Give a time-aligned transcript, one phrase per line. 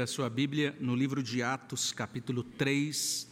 [0.00, 3.28] a sua Bíblia no livro de Atos, capítulo 3.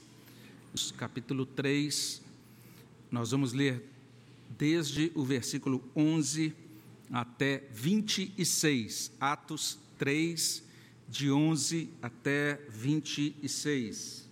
[0.97, 2.23] Capítulo 3,
[3.11, 3.85] nós vamos ler
[4.59, 6.55] desde o versículo 11
[7.11, 9.13] até 26.
[9.21, 10.63] Atos 3,
[11.09, 14.30] de 11 até 26.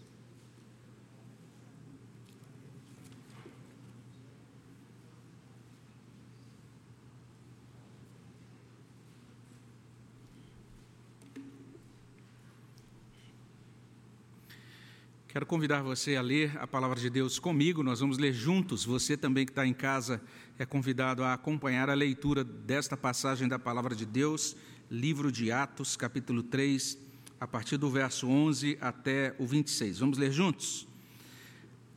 [15.39, 18.85] Quero convidar você a ler a palavra de Deus comigo, nós vamos ler juntos.
[18.85, 20.21] Você também que está em casa
[20.59, 24.57] é convidado a acompanhar a leitura desta passagem da palavra de Deus,
[24.91, 26.99] livro de Atos, capítulo 3,
[27.41, 30.01] a partir do verso 11 até o 26.
[30.01, 30.89] Vamos ler juntos?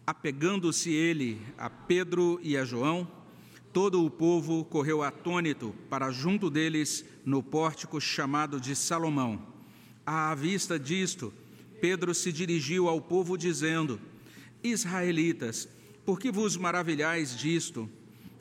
[0.05, 3.12] Apegando-se ele a Pedro e a João,
[3.73, 9.41] todo o povo correu atônito para junto deles no pórtico chamado de Salomão.
[10.05, 11.34] À vista disto,
[11.81, 13.99] Pedro se dirigiu ao povo dizendo:
[14.63, 15.68] Israelitas,
[16.05, 17.90] por que vos maravilhais disto?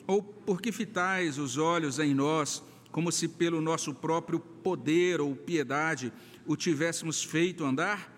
[0.05, 5.35] Ou por que fitais os olhos em nós, como se pelo nosso próprio poder ou
[5.35, 6.13] piedade
[6.45, 8.09] o tivéssemos feito andar?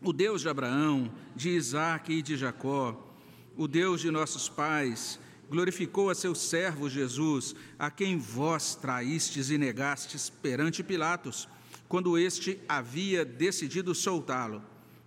[0.00, 3.12] O Deus de Abraão, de Isaque e de Jacó,
[3.56, 5.18] o Deus de nossos pais,
[5.50, 11.48] glorificou a seu servo Jesus, a quem vós traístes e negastes perante Pilatos
[11.94, 14.60] quando este havia decidido soltá-lo.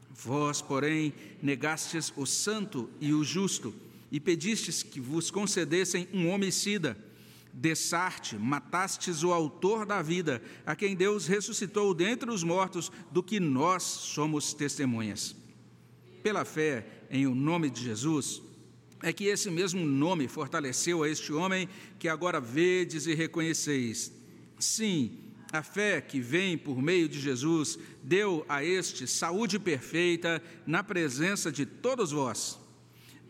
[0.09, 3.75] Vós, porém, negastes o santo e o justo
[4.09, 6.97] e pedistes que vos concedessem um homicida.
[7.51, 13.37] Dessarte, matastes o autor da vida, a quem Deus ressuscitou dentre os mortos, do que
[13.37, 15.35] nós somos testemunhas.
[16.23, 18.41] Pela fé em o nome de Jesus,
[19.03, 21.67] é que esse mesmo nome fortaleceu a este homem
[21.99, 24.09] que agora vedes e reconheceis.
[24.57, 30.83] Sim, a fé que vem por meio de Jesus deu a este saúde perfeita na
[30.83, 32.59] presença de todos vós.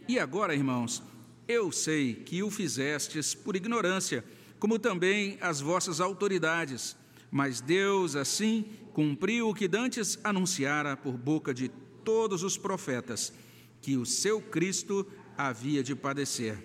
[0.08, 1.04] E agora, irmãos,
[1.48, 4.24] eu sei que o fizestes por ignorância,
[4.60, 6.96] como também as vossas autoridades,
[7.30, 11.70] mas Deus assim cumpriu o que dantes anunciara por boca de
[12.04, 13.32] todos os profetas,
[13.82, 15.06] que o seu Cristo
[15.38, 16.58] havia de padecer.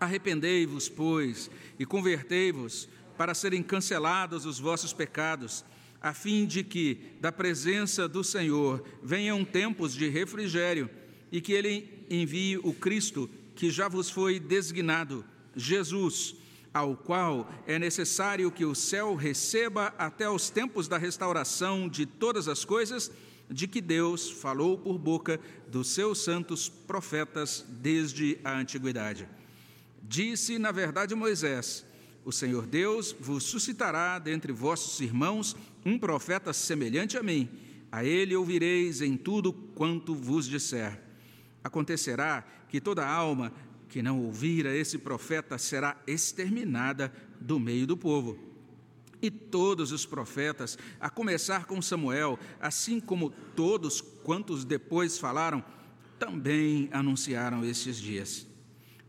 [0.00, 2.88] Arrependei-vos, pois, e convertei-vos,
[3.22, 5.64] para serem cancelados os vossos pecados,
[6.00, 10.90] a fim de que, da presença do Senhor, venham tempos de refrigério
[11.30, 15.24] e que Ele envie o Cristo que já vos foi designado,
[15.54, 16.34] Jesus,
[16.74, 22.48] ao qual é necessário que o céu receba até os tempos da restauração de todas
[22.48, 23.08] as coisas,
[23.48, 29.28] de que Deus falou por boca dos seus santos profetas desde a antiguidade.
[30.02, 31.86] Disse, na verdade, Moisés:
[32.24, 37.48] o Senhor Deus vos suscitará dentre vossos irmãos um profeta semelhante a mim.
[37.90, 41.00] A ele ouvireis em tudo quanto vos disser.
[41.62, 43.52] Acontecerá que toda alma
[43.88, 48.38] que não ouvir a esse profeta será exterminada do meio do povo.
[49.20, 55.62] E todos os profetas, a começar com Samuel, assim como todos quantos depois falaram,
[56.18, 58.46] também anunciaram estes dias.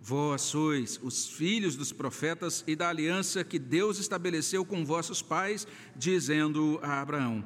[0.05, 5.65] Vós sois os filhos dos profetas e da aliança que Deus estabeleceu com vossos pais,
[5.95, 7.41] dizendo a Abraão: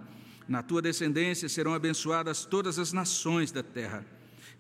[0.47, 4.03] Na tua descendência serão abençoadas todas as nações da terra.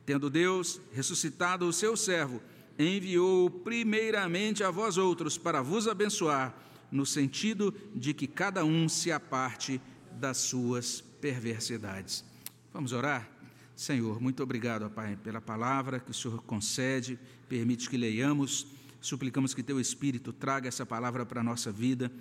[0.05, 2.39] Tendo Deus ressuscitado o seu servo,
[2.77, 6.55] enviou primeiramente a vós outros para vos abençoar,
[6.91, 9.81] no sentido de que cada um se aparte
[10.11, 12.23] das suas perversidades.
[12.71, 13.36] Vamos orar?
[13.77, 18.65] Senhor, muito obrigado, Pai, pela palavra que o Senhor concede, permite que leiamos.
[18.99, 22.11] Suplicamos que Teu Espírito traga essa palavra para a nossa vida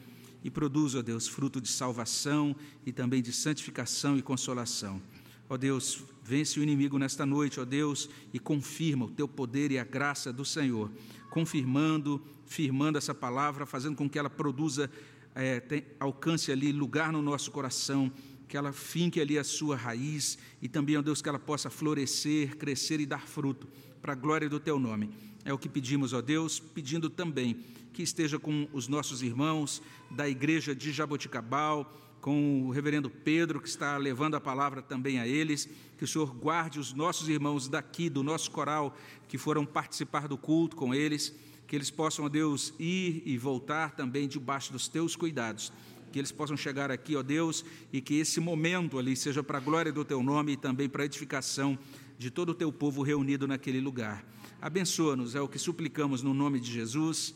[0.45, 5.01] e produza, ó Deus, fruto de salvação e também de santificação e consolação.
[5.49, 9.79] Ó Deus, vence o inimigo nesta noite, ó Deus, e confirma o Teu poder e
[9.79, 10.91] a graça do Senhor,
[11.31, 14.91] confirmando, firmando essa palavra, fazendo com que ela produza,
[15.35, 18.13] é, tem, alcance ali lugar no nosso coração
[18.49, 22.57] que ela finque ali a sua raiz e também, ó Deus, que ela possa florescer,
[22.57, 23.69] crescer e dar fruto
[24.01, 25.11] para a glória do teu nome.
[25.45, 30.29] É o que pedimos, ó Deus, pedindo também que esteja com os nossos irmãos da
[30.29, 31.91] igreja de Jaboticabal,
[32.21, 36.35] com o reverendo Pedro, que está levando a palavra também a eles, que o Senhor
[36.35, 38.97] guarde os nossos irmãos daqui, do nosso coral,
[39.29, 41.35] que foram participar do culto com eles,
[41.67, 45.73] que eles possam, ó Deus, ir e voltar também debaixo dos teus cuidados
[46.13, 49.61] que eles possam chegar aqui, ó Deus, e que esse momento ali seja para a
[49.61, 51.79] glória do teu nome e também para a edificação
[52.19, 54.25] de todo o teu povo reunido naquele lugar.
[54.61, 57.35] Abençoa-nos, é o que suplicamos no nome de Jesus.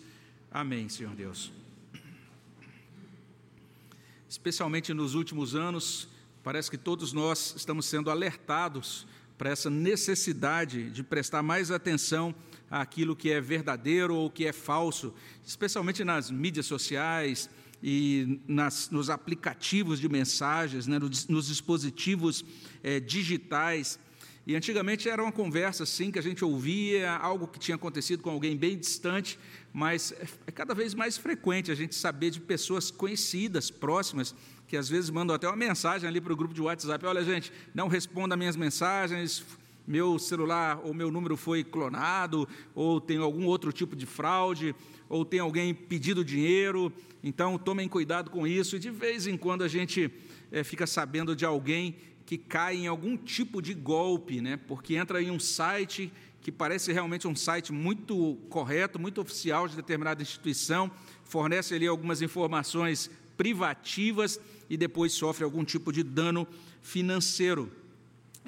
[0.50, 1.52] Amém, Senhor Deus.
[4.28, 6.08] Especialmente nos últimos anos,
[6.42, 9.06] Parece que todos nós estamos sendo alertados
[9.36, 12.34] para essa necessidade de prestar mais atenção
[12.70, 15.12] àquilo que é verdadeiro ou que é falso,
[15.44, 17.50] especialmente nas mídias sociais
[17.82, 22.44] e nas, nos aplicativos de mensagens, né, nos, dispositivos
[22.82, 23.98] é, digitais.
[24.46, 28.30] E antigamente era uma conversa assim que a gente ouvia algo que tinha acontecido com
[28.30, 29.38] alguém bem distante,
[29.72, 34.34] mas é, é cada vez mais frequente a gente saber de pessoas conhecidas, próximas,
[34.66, 37.52] que às vezes mandam até uma mensagem ali para o grupo de WhatsApp: olha, gente,
[37.74, 39.44] não responda minhas mensagens,
[39.86, 44.74] meu celular ou meu número foi clonado, ou tem algum outro tipo de fraude,
[45.08, 46.92] ou tem alguém pedido dinheiro,
[47.22, 48.76] então tomem cuidado com isso.
[48.76, 50.10] E de vez em quando a gente
[50.52, 54.56] é, fica sabendo de alguém que cai em algum tipo de golpe, né?
[54.56, 59.76] porque entra em um site que parece realmente um site muito correto, muito oficial de
[59.76, 60.90] determinada instituição,
[61.24, 66.46] fornece ali algumas informações privativas e depois sofre algum tipo de dano
[66.80, 67.70] financeiro.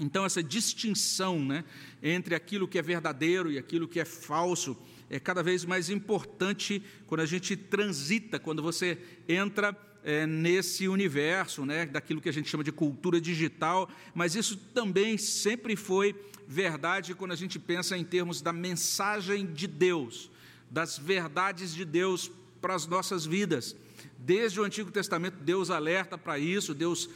[0.03, 1.65] Então, essa distinção né,
[2.03, 4.77] entre aquilo que é verdadeiro e aquilo que é falso
[5.09, 11.65] é cada vez mais importante quando a gente transita, quando você entra é, nesse universo,
[11.65, 16.17] né, daquilo que a gente chama de cultura digital, mas isso também sempre foi
[16.49, 20.33] verdade quando a gente pensa em termos da mensagem de Deus,
[20.69, 22.29] das verdades de Deus
[22.61, 23.77] para as nossas vidas.
[24.19, 27.09] Desde o Antigo Testamento, Deus alerta para isso, Deus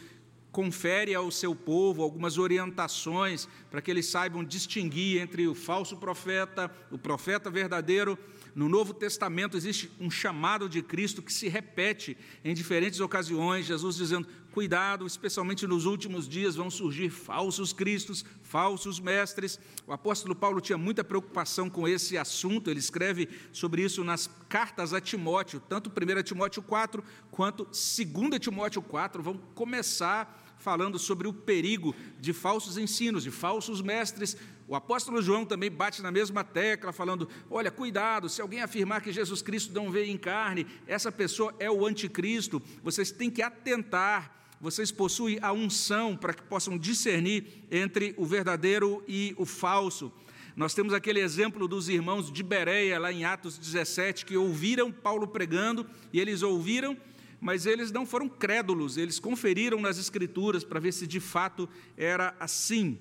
[0.57, 6.75] confere ao seu povo algumas orientações para que eles saibam distinguir entre o falso profeta,
[6.91, 8.19] o profeta verdadeiro.
[8.55, 13.97] No Novo Testamento existe um chamado de Cristo que se repete em diferentes ocasiões, Jesus
[13.97, 19.61] dizendo: cuidado, especialmente nos últimos dias vão surgir falsos cristos, falsos mestres.
[19.87, 24.95] O apóstolo Paulo tinha muita preocupação com esse assunto, ele escreve sobre isso nas cartas
[24.95, 31.33] a Timóteo, tanto 1 Timóteo 4 quanto 2 Timóteo 4 vão começar falando sobre o
[31.33, 34.37] perigo de falsos ensinos, de falsos mestres.
[34.69, 39.13] O apóstolo João também bate na mesma tecla, falando: olha, cuidado, se alguém afirmar que
[39.13, 44.35] Jesus Cristo não veio em carne, essa pessoa é o anticristo, vocês têm que atentar.
[44.59, 50.11] Vocês possuem a unção para que possam discernir entre o verdadeiro e o falso.
[50.57, 55.29] Nós temos aquele exemplo dos irmãos de Bereia, lá em Atos 17, que ouviram Paulo
[55.29, 56.97] pregando, e eles ouviram
[57.41, 62.35] mas eles não foram crédulos, eles conferiram nas Escrituras para ver se de fato era
[62.41, 62.99] assim.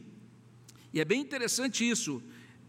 [0.94, 2.22] E é bem interessante isso,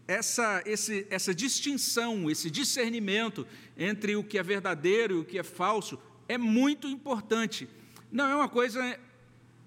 [0.07, 3.45] essa, esse, essa distinção, esse discernimento
[3.77, 7.67] entre o que é verdadeiro e o que é falso é muito importante.
[8.11, 8.97] Não é uma coisa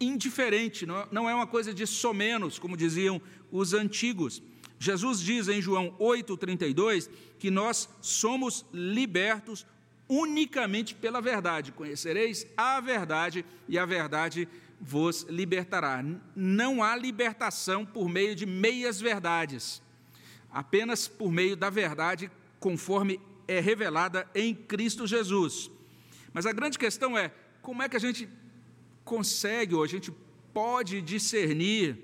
[0.01, 3.21] indiferente, não é uma coisa de somenos, como diziam
[3.53, 4.43] os antigos.
[4.79, 9.67] Jesus diz em João 8,32 que nós somos libertos
[10.11, 11.71] unicamente pela verdade.
[11.71, 14.49] Conhecereis a verdade e a verdade
[14.81, 16.05] vos libertará.
[16.35, 19.81] Não há libertação por meio de meias verdades,
[20.51, 22.29] apenas por meio da verdade,
[22.59, 25.71] conforme é revelada em Cristo Jesus.
[26.33, 28.29] Mas a grande questão é: como é que a gente
[29.05, 30.13] consegue ou a gente
[30.53, 31.97] pode discernir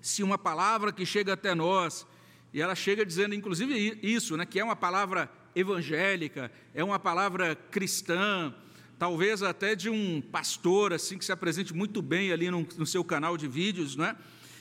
[0.00, 2.06] se uma palavra que chega até nós,
[2.52, 7.54] e ela chega dizendo inclusive isso, né, que é uma palavra evangélica, é uma palavra
[7.70, 8.54] cristã,
[8.98, 13.04] talvez até de um pastor assim que se apresente muito bem ali no, no seu
[13.04, 14.16] canal de vídeos, não é?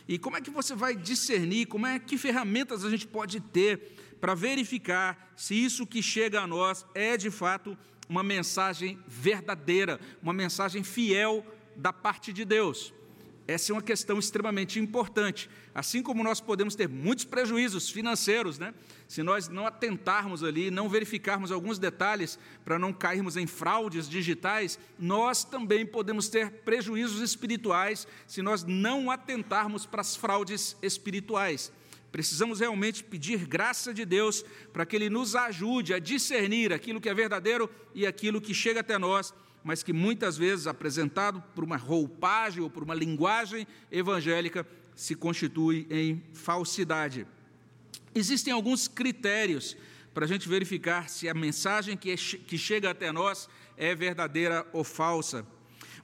[0.07, 1.67] E como é que você vai discernir?
[1.67, 6.47] Como é que ferramentas a gente pode ter para verificar se isso que chega a
[6.47, 7.77] nós é de fato
[8.09, 11.45] uma mensagem verdadeira, uma mensagem fiel
[11.75, 12.93] da parte de Deus?
[13.47, 15.49] Essa é uma questão extremamente importante.
[15.73, 18.73] Assim como nós podemos ter muitos prejuízos financeiros, né?
[19.07, 24.79] se nós não atentarmos ali, não verificarmos alguns detalhes para não cairmos em fraudes digitais,
[24.97, 31.71] nós também podemos ter prejuízos espirituais se nós não atentarmos para as fraudes espirituais.
[32.11, 34.43] Precisamos realmente pedir graça de Deus
[34.73, 38.81] para que Ele nos ajude a discernir aquilo que é verdadeiro e aquilo que chega
[38.81, 44.65] até nós mas que muitas vezes, apresentado por uma roupagem ou por uma linguagem evangélica,
[44.95, 47.27] se constitui em falsidade.
[48.13, 49.77] Existem alguns critérios
[50.13, 54.65] para a gente verificar se a mensagem que, é, que chega até nós é verdadeira
[54.73, 55.45] ou falsa.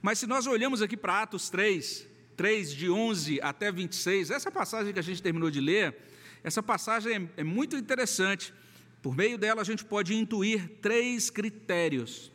[0.00, 4.92] Mas se nós olhamos aqui para Atos 3, 3 de 11 até 26, essa passagem
[4.92, 5.96] que a gente terminou de ler,
[6.42, 8.54] essa passagem é, é muito interessante.
[9.02, 12.32] Por meio dela, a gente pode intuir três critérios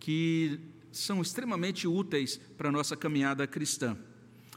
[0.00, 0.58] que
[0.90, 3.96] são extremamente úteis para a nossa caminhada cristã.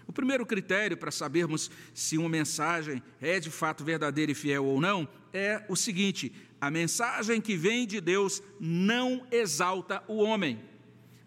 [0.08, 4.82] O primeiro critério para sabermos se uma mensagem é de fato verdadeira e fiel ou
[4.82, 10.60] não é o seguinte: a mensagem que vem de Deus não exalta o homem.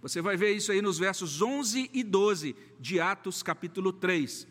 [0.02, 4.46] Você vai ver isso aí nos versos 11 e 12 de Atos, capítulo 3.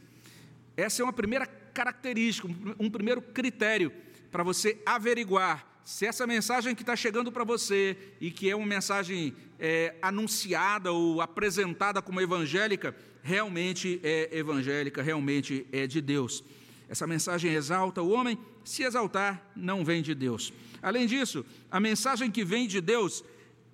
[0.76, 2.48] Essa é uma primeira característica,
[2.80, 3.92] um primeiro critério
[4.32, 8.66] para você averiguar se essa mensagem que está chegando para você e que é uma
[8.66, 16.44] mensagem é, anunciada ou apresentada como evangélica, realmente é evangélica, realmente é de Deus.
[16.90, 20.52] Essa mensagem exalta o homem, se exaltar, não vem de Deus.
[20.82, 23.24] Além disso, a mensagem que vem de Deus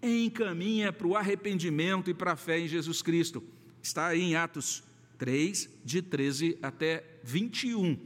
[0.04, 3.42] encaminha para o arrependimento e para a fé em Jesus Cristo.
[3.82, 4.84] Está aí em Atos
[5.18, 7.98] 3, de 13 até 21.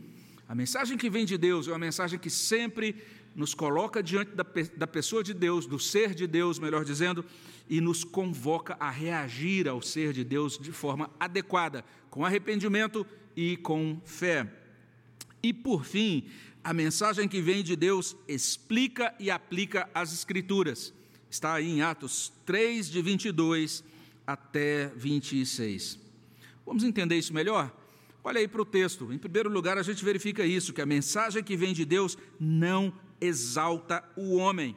[0.47, 2.95] A mensagem que vem de Deus é uma mensagem que sempre
[3.35, 4.45] nos coloca diante da,
[4.77, 7.25] da pessoa de Deus, do ser de Deus, melhor dizendo,
[7.69, 13.57] e nos convoca a reagir ao ser de Deus de forma adequada, com arrependimento e
[13.57, 14.51] com fé.
[15.43, 16.27] E por fim,
[16.63, 20.93] a mensagem que vem de Deus explica e aplica as Escrituras.
[21.29, 23.83] Está aí em Atos 3, de 22
[24.25, 25.99] até 26.
[26.65, 27.71] Vamos entender isso melhor?
[28.23, 29.13] Olha aí para o texto.
[29.13, 32.91] Em primeiro lugar, a gente verifica isso: que a mensagem que vem de Deus não
[33.25, 34.75] exalta o homem.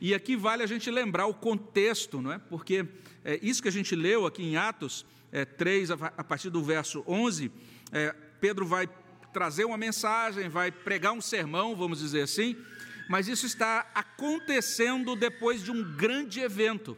[0.00, 2.38] E aqui vale a gente lembrar o contexto, não é?
[2.38, 2.86] Porque
[3.24, 6.62] é, isso que a gente leu aqui em Atos é, 3, a, a partir do
[6.62, 7.50] verso 11,
[7.90, 8.88] é, Pedro vai
[9.32, 12.56] trazer uma mensagem, vai pregar um sermão, vamos dizer assim,
[13.08, 16.96] mas isso está acontecendo depois de um grande evento,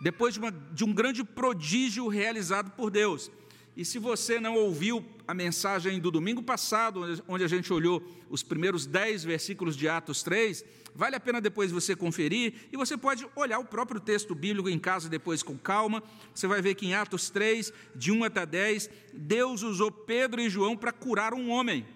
[0.00, 3.30] depois de, uma, de um grande prodígio realizado por Deus.
[3.76, 8.42] E se você não ouviu a mensagem do domingo passado, onde a gente olhou os
[8.42, 13.24] primeiros dez versículos de Atos 3, vale a pena depois você conferir e você pode
[13.36, 16.02] olhar o próprio texto bíblico em casa depois com calma.
[16.34, 20.50] Você vai ver que em Atos 3, de 1 até 10, Deus usou Pedro e
[20.50, 21.86] João para curar um homem.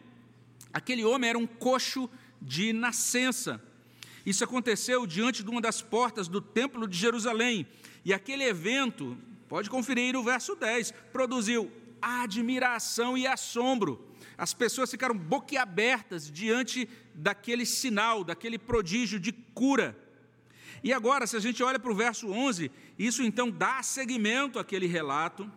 [0.73, 2.09] Aquele homem era um coxo
[2.41, 3.61] de nascença.
[4.25, 7.67] Isso aconteceu diante de uma das portas do Templo de Jerusalém.
[8.05, 9.19] E aquele evento
[9.55, 10.93] Pode conferir no verso 10.
[11.13, 11.71] Produziu
[12.05, 14.07] admiração e assombro.
[14.37, 19.97] As pessoas ficaram boquiabertas diante daquele sinal, daquele prodígio de cura.
[20.83, 24.87] E agora, se a gente olha para o verso 11, isso então dá seguimento àquele
[24.87, 25.51] relato.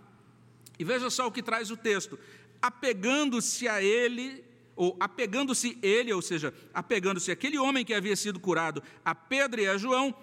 [0.80, 2.18] E veja só o que traz o texto:
[2.62, 4.44] apegando-se a ele,
[4.76, 9.68] ou apegando-se ele, ou seja, apegando-se aquele homem que havia sido curado, a Pedro e
[9.68, 10.16] a João,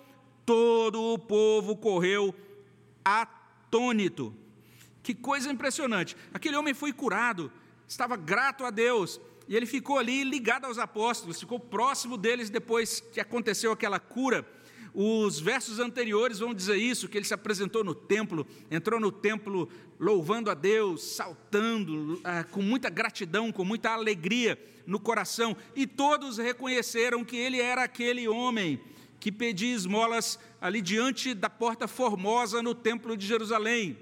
[0.46, 2.34] todo o povo correu
[3.04, 4.34] atônito.
[5.04, 6.16] Que coisa impressionante.
[6.32, 7.52] Aquele homem foi curado,
[7.86, 13.00] estava grato a Deus, e ele ficou ali ligado aos apóstolos, ficou próximo deles depois
[13.12, 14.48] que aconteceu aquela cura.
[14.94, 19.68] Os versos anteriores vão dizer isso: que ele se apresentou no templo, entrou no templo
[20.00, 26.38] louvando a Deus, saltando, ah, com muita gratidão, com muita alegria no coração, e todos
[26.38, 28.80] reconheceram que ele era aquele homem
[29.20, 33.98] que pedia esmolas ali diante da porta formosa no templo de Jerusalém.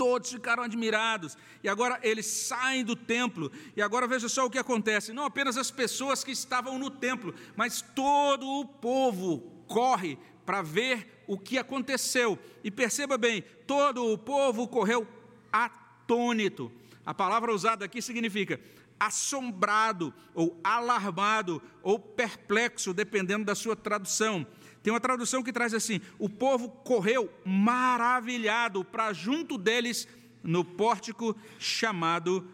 [0.00, 1.36] Todos ficaram admirados.
[1.62, 3.52] E agora eles saem do templo.
[3.76, 7.34] E agora veja só o que acontece: não apenas as pessoas que estavam no templo,
[7.54, 12.38] mas todo o povo corre para ver o que aconteceu.
[12.64, 15.06] E perceba bem: todo o povo correu
[15.52, 16.72] atônito.
[17.04, 18.58] A palavra usada aqui significa
[18.98, 24.46] assombrado, ou alarmado, ou perplexo, dependendo da sua tradução.
[24.82, 30.08] Tem uma tradução que traz assim: o povo correu maravilhado para junto deles
[30.42, 32.48] no pórtico chamado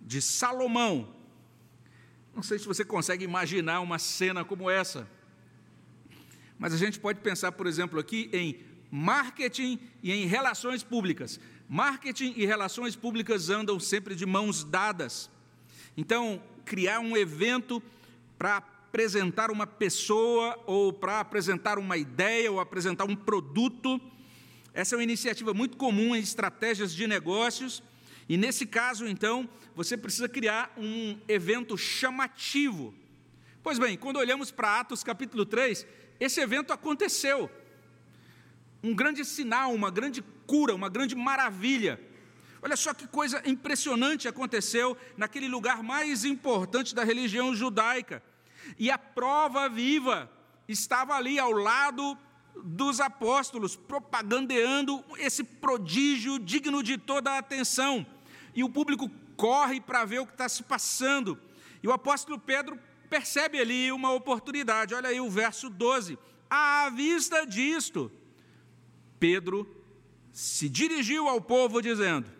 [0.00, 1.14] de Salomão.
[2.34, 5.08] Não sei se você consegue imaginar uma cena como essa,
[6.58, 11.38] mas a gente pode pensar, por exemplo, aqui em marketing e em relações públicas.
[11.68, 15.30] Marketing e relações públicas andam sempre de mãos dadas.
[15.96, 17.82] Então, criar um evento
[18.38, 24.00] para apresentar uma pessoa, ou para apresentar uma ideia, ou apresentar um produto,
[24.72, 27.82] essa é uma iniciativa muito comum em estratégias de negócios.
[28.26, 32.94] E nesse caso, então, você precisa criar um evento chamativo.
[33.62, 35.86] Pois bem, quando olhamos para Atos capítulo 3,
[36.18, 37.50] esse evento aconteceu.
[38.82, 42.00] Um grande sinal, uma grande cura, uma grande maravilha.
[42.62, 48.22] Olha só que coisa impressionante aconteceu naquele lugar mais importante da religião judaica.
[48.76, 50.30] E a prova viva
[50.66, 52.18] estava ali ao lado
[52.64, 58.04] dos apóstolos, propagandeando esse prodígio digno de toda a atenção.
[58.54, 61.38] E o público corre para ver o que está se passando.
[61.82, 64.94] E o apóstolo Pedro percebe ali uma oportunidade.
[64.94, 66.18] Olha aí o verso 12.
[66.50, 68.10] À vista disto,
[69.18, 69.66] Pedro
[70.32, 72.30] se dirigiu ao povo dizendo: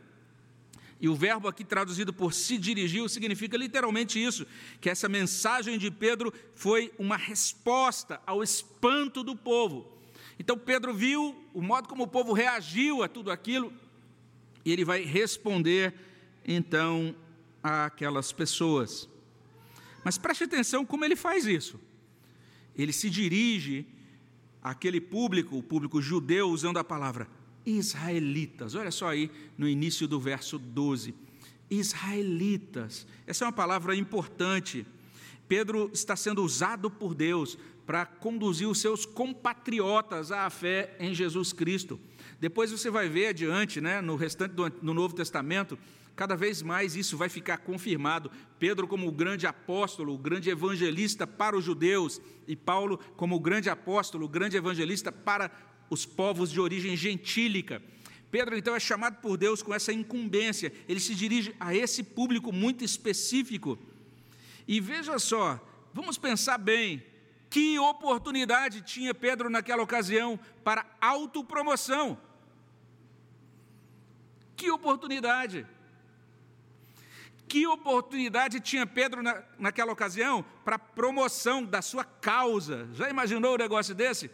[1.00, 4.46] e o verbo aqui traduzido por se dirigiu significa literalmente isso:
[4.80, 9.96] que essa mensagem de Pedro foi uma resposta ao espanto do povo.
[10.38, 13.72] Então Pedro viu o modo como o povo reagiu a tudo aquilo
[14.64, 15.94] e ele vai responder
[16.44, 17.14] então
[17.62, 19.08] àquelas pessoas.
[20.04, 21.78] Mas preste atenção como ele faz isso.
[22.76, 23.86] Ele se dirige
[24.62, 27.28] àquele público, o público judeu, usando a palavra
[27.68, 28.74] israelitas.
[28.74, 31.14] Olha só aí no início do verso 12.
[31.70, 33.06] Israelitas.
[33.26, 34.86] Essa é uma palavra importante.
[35.46, 41.52] Pedro está sendo usado por Deus para conduzir os seus compatriotas à fé em Jesus
[41.52, 41.98] Cristo.
[42.40, 45.78] Depois você vai ver adiante, né, no restante do no Novo Testamento,
[46.14, 48.30] cada vez mais isso vai ficar confirmado.
[48.58, 53.40] Pedro, como o grande apóstolo, o grande evangelista para os judeus, e Paulo, como o
[53.40, 55.50] grande apóstolo, o grande evangelista para
[55.90, 57.82] os povos de origem gentílica.
[58.30, 62.52] Pedro, então, é chamado por Deus com essa incumbência, ele se dirige a esse público
[62.52, 63.78] muito específico.
[64.66, 65.58] E veja só,
[65.94, 67.02] vamos pensar bem,
[67.48, 72.18] que oportunidade tinha Pedro naquela ocasião para autopromoção?
[74.54, 75.66] Que oportunidade!
[77.48, 82.86] Que oportunidade tinha Pedro na, naquela ocasião para promoção da sua causa?
[82.92, 84.30] Já imaginou um negócio desse?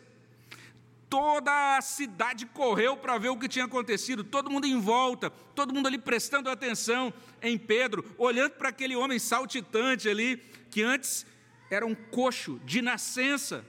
[1.08, 5.72] Toda a cidade correu para ver o que tinha acontecido, todo mundo em volta, todo
[5.72, 10.36] mundo ali prestando atenção em Pedro, olhando para aquele homem saltitante ali,
[10.70, 11.26] que antes
[11.70, 13.64] era um coxo de nascença.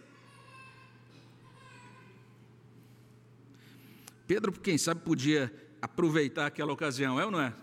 [4.27, 7.53] Pedro, quem sabe, podia aproveitar aquela ocasião, é ou não é?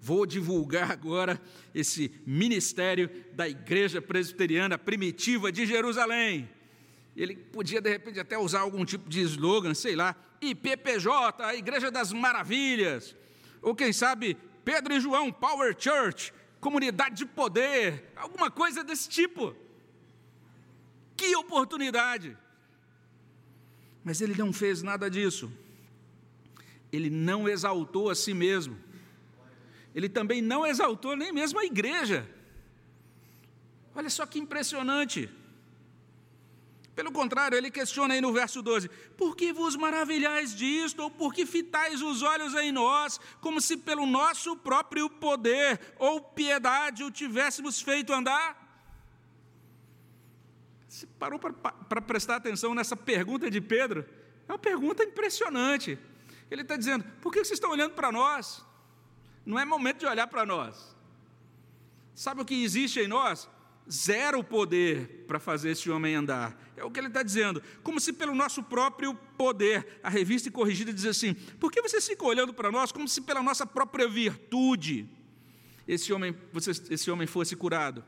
[0.00, 1.40] Vou divulgar agora
[1.74, 6.48] esse ministério da Igreja Presbiteriana Primitiva de Jerusalém.
[7.18, 11.10] Ele podia, de repente, até usar algum tipo de slogan, sei lá, IPPJ,
[11.40, 13.16] a Igreja das Maravilhas.
[13.60, 19.52] Ou quem sabe, Pedro e João, Power Church, comunidade de poder, alguma coisa desse tipo.
[21.16, 22.38] Que oportunidade!
[24.04, 25.52] Mas ele não fez nada disso.
[26.92, 28.78] Ele não exaltou a si mesmo.
[29.92, 32.30] Ele também não exaltou nem mesmo a igreja.
[33.92, 35.28] Olha só que impressionante.
[36.98, 41.32] Pelo contrário, ele questiona aí no verso 12: Por que vos maravilhais disto, ou por
[41.32, 47.10] que fitais os olhos em nós, como se pelo nosso próprio poder ou piedade o
[47.12, 48.48] tivéssemos feito andar?
[50.88, 54.04] Você parou para prestar atenção nessa pergunta de Pedro?
[54.48, 55.96] É uma pergunta impressionante.
[56.50, 58.66] Ele está dizendo: por que vocês estão olhando para nós?
[59.46, 60.96] Não é momento de olhar para nós.
[62.12, 63.48] Sabe o que existe em nós?
[63.90, 66.56] Zero poder para fazer esse homem andar.
[66.76, 67.62] É o que ele está dizendo.
[67.82, 70.00] Como se pelo nosso próprio poder.
[70.02, 73.42] A revista corrigida diz assim: por que você fica olhando para nós como se pela
[73.42, 75.08] nossa própria virtude
[75.86, 78.04] esse homem, você, esse homem fosse curado?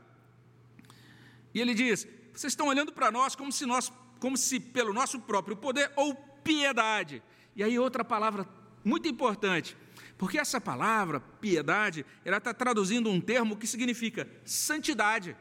[1.53, 5.19] E ele diz: vocês estão olhando para nós como se, nós como se pelo nosso
[5.19, 7.21] próprio poder ou piedade.
[7.55, 8.47] E aí outra palavra
[8.83, 9.75] muito importante.
[10.17, 15.35] Porque essa palavra, piedade, ela está traduzindo um termo que significa santidade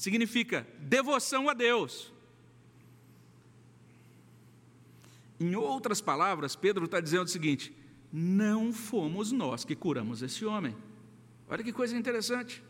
[0.00, 2.10] significa devoção a Deus.
[5.38, 7.70] Em outras palavras, Pedro está dizendo o seguinte:
[8.10, 10.74] não fomos nós que curamos esse homem.
[11.46, 12.62] Olha que coisa interessante.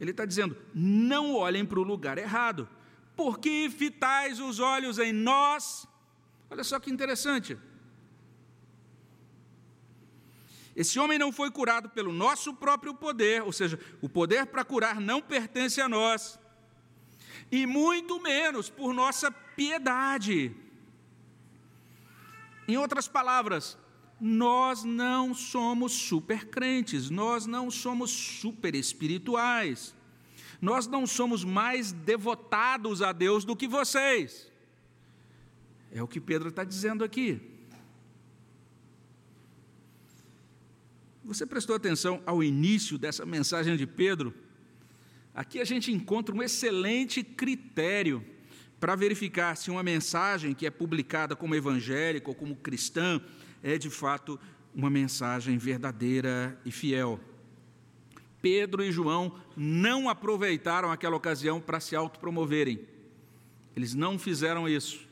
[0.00, 2.66] Ele está dizendo: não olhem para o lugar errado,
[3.14, 5.86] porque fitais os olhos em nós.
[6.48, 7.58] Olha só que interessante.
[10.76, 15.00] Esse homem não foi curado pelo nosso próprio poder, ou seja, o poder para curar
[15.00, 16.38] não pertence a nós,
[17.50, 20.54] e muito menos por nossa piedade.
[22.68, 23.78] Em outras palavras,
[24.20, 29.94] nós não somos super crentes, nós não somos super espirituais,
[30.60, 34.52] nós não somos mais devotados a Deus do que vocês.
[35.90, 37.55] É o que Pedro está dizendo aqui.
[41.26, 44.32] Você prestou atenção ao início dessa mensagem de Pedro?
[45.34, 48.24] Aqui a gente encontra um excelente critério
[48.78, 53.20] para verificar se uma mensagem que é publicada como evangélica ou como cristã
[53.60, 54.38] é de fato
[54.72, 57.18] uma mensagem verdadeira e fiel.
[58.40, 62.86] Pedro e João não aproveitaram aquela ocasião para se autopromoverem.
[63.74, 65.08] Eles não fizeram isso.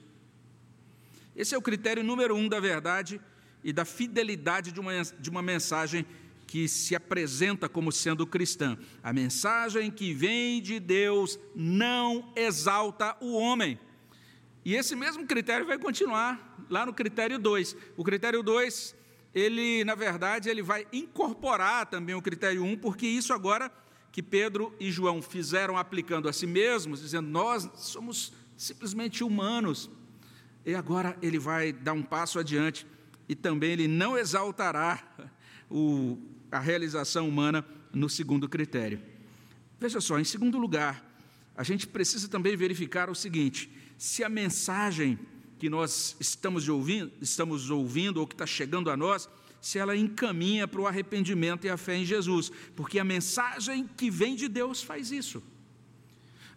[1.35, 3.21] Esse é o critério número um da verdade
[3.65, 6.05] e da fidelidade de uma, de uma mensagem
[6.47, 8.79] que se apresenta como sendo cristã.
[9.03, 13.81] A mensagem que vem de Deus não exalta o homem.
[14.65, 17.77] E esse mesmo critério vai continuar lá no critério 2.
[17.97, 18.95] O critério 2,
[19.35, 23.73] ele, na verdade, ele vai incorporar também o critério 1, um, porque isso agora
[24.13, 29.91] que Pedro e João fizeram aplicando a si mesmos, dizendo: Nós somos simplesmente humanos.
[30.65, 32.87] E agora ele vai dar um passo adiante
[33.29, 35.03] e também ele não exaltará
[35.71, 36.19] o,
[36.51, 39.01] a realização humana no segundo critério.
[39.81, 41.05] Veja só, em segundo lugar,
[41.57, 45.19] a gente precisa também verificar o seguinte: se a mensagem
[45.59, 49.29] que nós estamos ouvindo, estamos ouvindo ou que está chegando a nós,
[49.61, 54.11] se ela encaminha para o arrependimento e a fé em Jesus, porque a mensagem que
[54.11, 55.43] vem de Deus faz isso.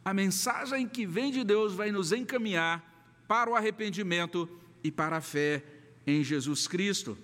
[0.03, 4.49] A mensagem que vem de Deus vai nos encaminhar para o arrependimento
[4.84, 5.63] e para a fé
[6.08, 7.15] em Jesus Cristo.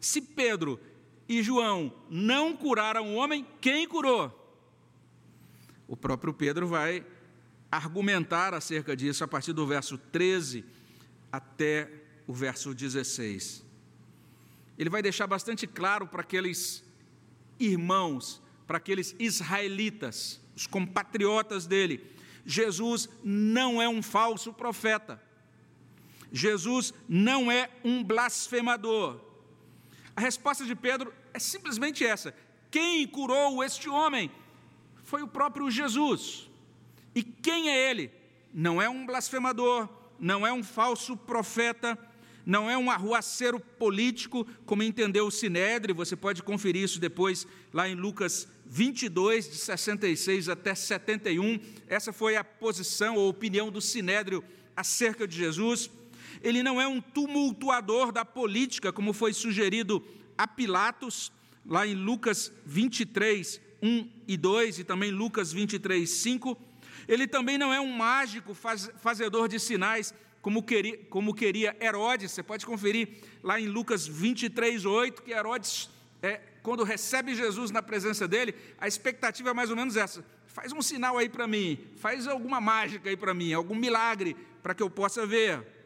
[0.00, 0.80] Se Pedro
[1.28, 4.34] e João não curaram o homem, quem curou?
[5.86, 7.06] O próprio Pedro vai
[7.70, 10.64] argumentar acerca disso a partir do verso 13
[11.30, 11.88] até
[12.26, 13.68] o verso 16
[14.78, 16.84] ele vai deixar bastante claro para aqueles
[17.58, 22.06] irmãos, para aqueles israelitas, os compatriotas dele:
[22.46, 25.20] Jesus não é um falso profeta,
[26.32, 29.20] Jesus não é um blasfemador.
[30.14, 32.34] A resposta de Pedro é simplesmente essa:
[32.70, 34.30] quem curou este homem
[35.02, 36.50] foi o próprio Jesus.
[37.14, 38.10] E quem é ele?
[38.52, 39.88] Não é um blasfemador,
[40.18, 41.98] não é um falso profeta,
[42.44, 47.88] não é um arruaceiro político, como entendeu o Sinédrio, você pode conferir isso depois lá
[47.88, 51.60] em Lucas 22, de 66 até 71.
[51.86, 54.42] Essa foi a posição ou opinião do Sinédrio
[54.74, 55.90] acerca de Jesus.
[56.42, 60.04] Ele não é um tumultuador da política, como foi sugerido
[60.36, 61.32] a Pilatos,
[61.66, 66.56] lá em Lucas 23, 1 e 2, e também Lucas 23, 5.
[67.06, 72.30] Ele também não é um mágico faz, fazedor de sinais, como queria, como queria Herodes,
[72.30, 73.08] você pode conferir
[73.42, 75.90] lá em Lucas 23, 8, que Herodes,
[76.22, 80.72] é, quando recebe Jesus na presença dele, a expectativa é mais ou menos essa: faz
[80.72, 84.82] um sinal aí para mim, faz alguma mágica aí para mim, algum milagre para que
[84.82, 85.77] eu possa ver.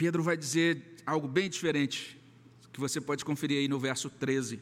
[0.00, 2.18] Pedro vai dizer algo bem diferente,
[2.72, 4.58] que você pode conferir aí no verso 13.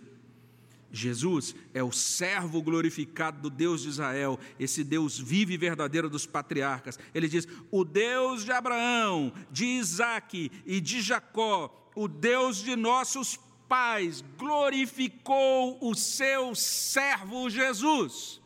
[0.91, 6.27] Jesus é o servo glorificado do Deus de Israel, esse Deus vivo e verdadeiro dos
[6.27, 6.99] patriarcas.
[7.15, 13.39] Ele diz: O Deus de Abraão, de Isaac e de Jacó, o Deus de nossos
[13.69, 18.41] pais, glorificou o seu servo Jesus.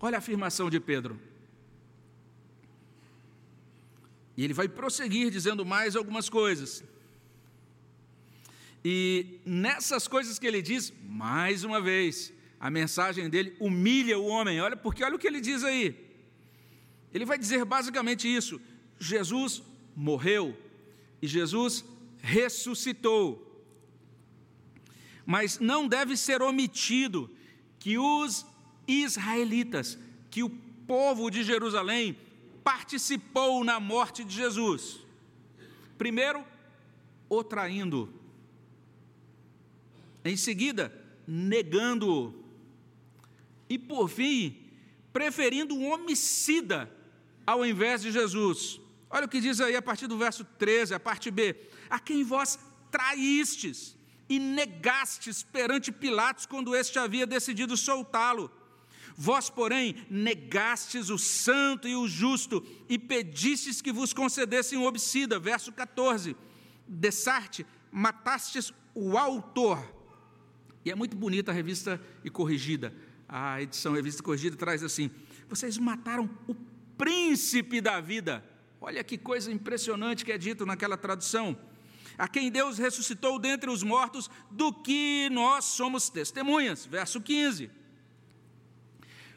[0.00, 1.20] Olha a afirmação de Pedro.
[4.36, 6.82] E ele vai prosseguir dizendo mais algumas coisas.
[8.84, 14.60] E nessas coisas que ele diz, mais uma vez, a mensagem dele humilha o homem.
[14.60, 15.96] Olha, porque olha o que ele diz aí.
[17.12, 18.60] Ele vai dizer basicamente isso:
[18.98, 19.62] Jesus
[19.94, 20.56] morreu
[21.22, 21.84] e Jesus
[22.20, 23.40] ressuscitou.
[25.24, 27.30] Mas não deve ser omitido
[27.78, 28.44] que os
[28.86, 29.98] israelitas,
[30.30, 30.50] que o
[30.86, 32.18] povo de Jerusalém
[32.64, 35.00] participou na morte de Jesus.
[35.96, 36.44] Primeiro,
[37.28, 38.12] o traindo
[40.24, 40.92] em seguida,
[41.28, 42.42] negando-o.
[43.68, 44.56] E por fim,
[45.12, 46.90] preferindo um homicida
[47.46, 48.80] ao invés de Jesus.
[49.10, 51.54] Olha o que diz aí a partir do verso 13, a parte B:
[51.90, 52.58] A quem vós
[52.90, 53.96] traístes
[54.28, 58.50] e negastes perante Pilatos quando este havia decidido soltá-lo.
[59.16, 65.38] Vós, porém, negastes o santo e o justo e pedistes que vos concedessem um homicida.
[65.38, 66.36] Verso 14:
[66.88, 69.94] Dessarte, matastes o autor
[70.84, 72.94] e é muito bonita a revista e corrigida.
[73.26, 75.10] A edição Revista e Corrigida traz assim:
[75.48, 76.54] vocês mataram o
[76.98, 78.44] príncipe da vida.
[78.80, 81.56] Olha que coisa impressionante que é dito naquela tradução.
[82.18, 86.84] A quem Deus ressuscitou dentre os mortos, do que nós somos testemunhas.
[86.84, 87.70] Verso 15.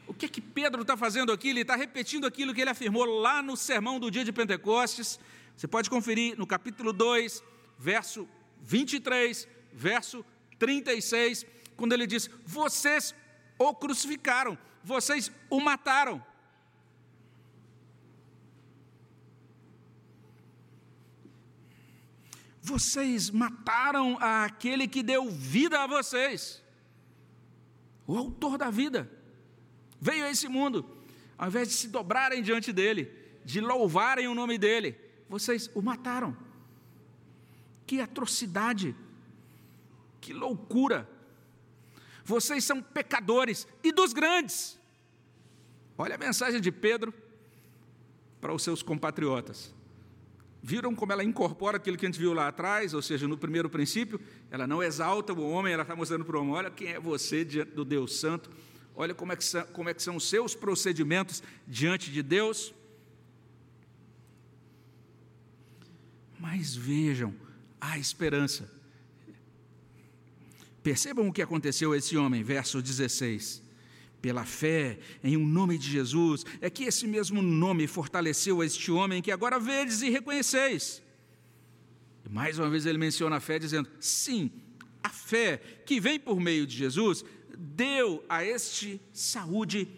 [0.08, 1.50] O que é que Pedro está fazendo aqui?
[1.50, 5.20] Ele está repetindo aquilo que ele afirmou lá no sermão do dia de Pentecostes.
[5.54, 7.44] Você pode conferir no capítulo 2,
[7.78, 8.26] verso
[8.62, 10.24] 23, verso
[10.58, 11.44] 36,
[11.76, 13.14] quando ele diz: Vocês
[13.58, 16.24] o crucificaram, vocês o mataram.
[22.62, 26.62] Vocês mataram aquele que deu vida a vocês,
[28.06, 29.17] o autor da vida.
[30.00, 30.84] Veio a esse mundo,
[31.36, 33.10] ao invés de se dobrarem diante dele,
[33.44, 34.96] de louvarem o nome dele,
[35.28, 36.36] vocês o mataram.
[37.86, 38.94] Que atrocidade!
[40.20, 41.08] Que loucura!
[42.24, 44.78] Vocês são pecadores e dos grandes.
[45.96, 47.12] Olha a mensagem de Pedro
[48.40, 49.74] para os seus compatriotas.
[50.62, 53.70] Viram como ela incorpora aquilo que a gente viu lá atrás, ou seja, no primeiro
[53.70, 57.00] princípio, ela não exalta o homem, ela está mostrando para o homem: olha quem é
[57.00, 58.50] você diante do Deus Santo,
[58.98, 62.74] olha como é, que são, como é que são os seus procedimentos diante de Deus.
[66.36, 67.32] Mas vejam,
[67.80, 68.68] há esperança.
[70.82, 73.68] Percebam o que aconteceu a esse homem, verso 16
[74.20, 78.90] pela fé em um nome de Jesus, é que esse mesmo nome fortaleceu a este
[78.90, 81.00] homem que agora vedes e reconheceis.
[82.26, 84.50] E mais uma vez ele menciona a fé, dizendo: sim,
[85.04, 87.24] a fé que vem por meio de Jesus
[87.58, 89.88] deu a este saúde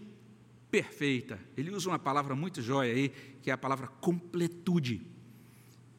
[0.71, 1.39] perfeita.
[1.57, 3.11] Ele usa uma palavra muito jóia aí,
[3.43, 5.07] que é a palavra completude.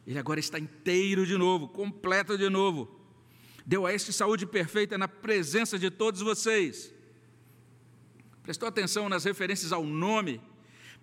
[0.06, 3.00] Ele agora está inteiro de novo, completo de novo.
[3.66, 6.92] Deu a este saúde perfeita na presença de todos vocês
[8.44, 10.42] Prestou atenção nas referências ao nome?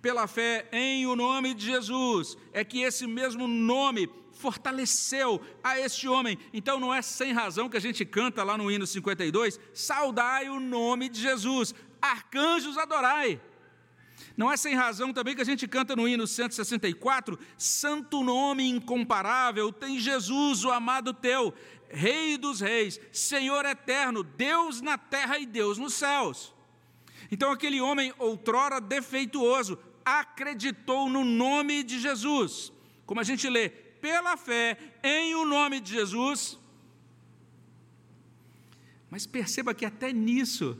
[0.01, 6.09] Pela fé em o nome de Jesus, é que esse mesmo nome fortaleceu a este
[6.09, 6.39] homem.
[6.53, 10.61] Então não é sem razão que a gente canta lá no hino 52: saudai o
[10.61, 13.41] nome de Jesus, arcanjos adorai.
[14.37, 19.73] Não é sem razão também que a gente canta no hino 164: Santo nome incomparável
[19.73, 21.53] tem Jesus, o amado teu,
[21.91, 26.55] Rei dos reis, Senhor eterno, Deus na terra e Deus nos céus.
[27.31, 32.73] Então aquele homem, outrora defeituoso, acreditou no nome de Jesus.
[33.05, 36.59] Como a gente lê, pela fé em o nome de Jesus.
[39.11, 40.79] Mas perceba que até nisso,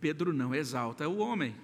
[0.00, 1.54] Pedro não exalta o homem.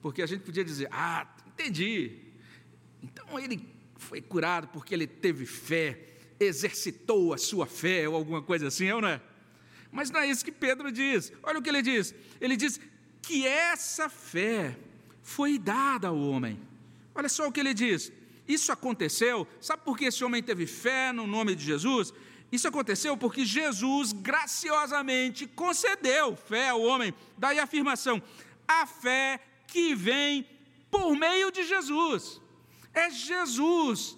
[0.00, 2.18] Porque a gente podia dizer, ah, entendi.
[3.02, 3.66] Então ele
[3.96, 6.06] foi curado porque ele teve fé,
[6.38, 9.20] exercitou a sua fé, ou alguma coisa assim, é ou não é?
[9.92, 11.32] Mas não é isso que Pedro diz.
[11.42, 12.14] Olha o que ele diz.
[12.40, 12.80] Ele diz
[13.22, 14.76] que essa fé
[15.22, 16.60] foi dada ao homem.
[17.14, 18.12] Olha só o que ele diz.
[18.46, 22.12] Isso aconteceu, sabe por que esse homem teve fé no nome de Jesus?
[22.50, 27.14] Isso aconteceu porque Jesus graciosamente concedeu fé ao homem.
[27.38, 28.20] Daí a afirmação:
[28.66, 30.44] a fé que vem
[30.90, 32.40] por meio de Jesus.
[32.92, 34.16] É Jesus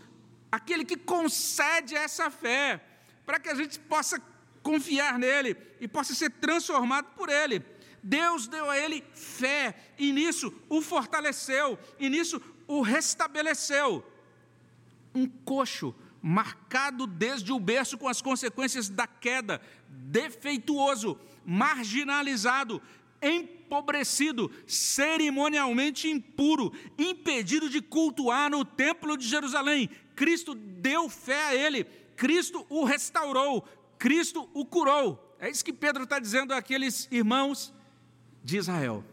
[0.50, 2.82] aquele que concede essa fé,
[3.24, 4.20] para que a gente possa
[4.62, 7.60] confiar nele e possa ser transformado por ele.
[8.02, 14.04] Deus deu a ele fé e nisso o fortaleceu e nisso o restabeleceu.
[15.14, 22.80] Um coxo marcado desde o berço com as consequências da queda, defeituoso, marginalizado,
[23.20, 29.88] empobrecido, cerimonialmente impuro, impedido de cultuar no templo de Jerusalém.
[30.16, 31.84] Cristo deu fé a ele,
[32.16, 33.66] Cristo o restaurou,
[33.98, 35.36] Cristo o curou.
[35.38, 37.72] É isso que Pedro está dizendo àqueles irmãos
[38.44, 39.04] de Israel.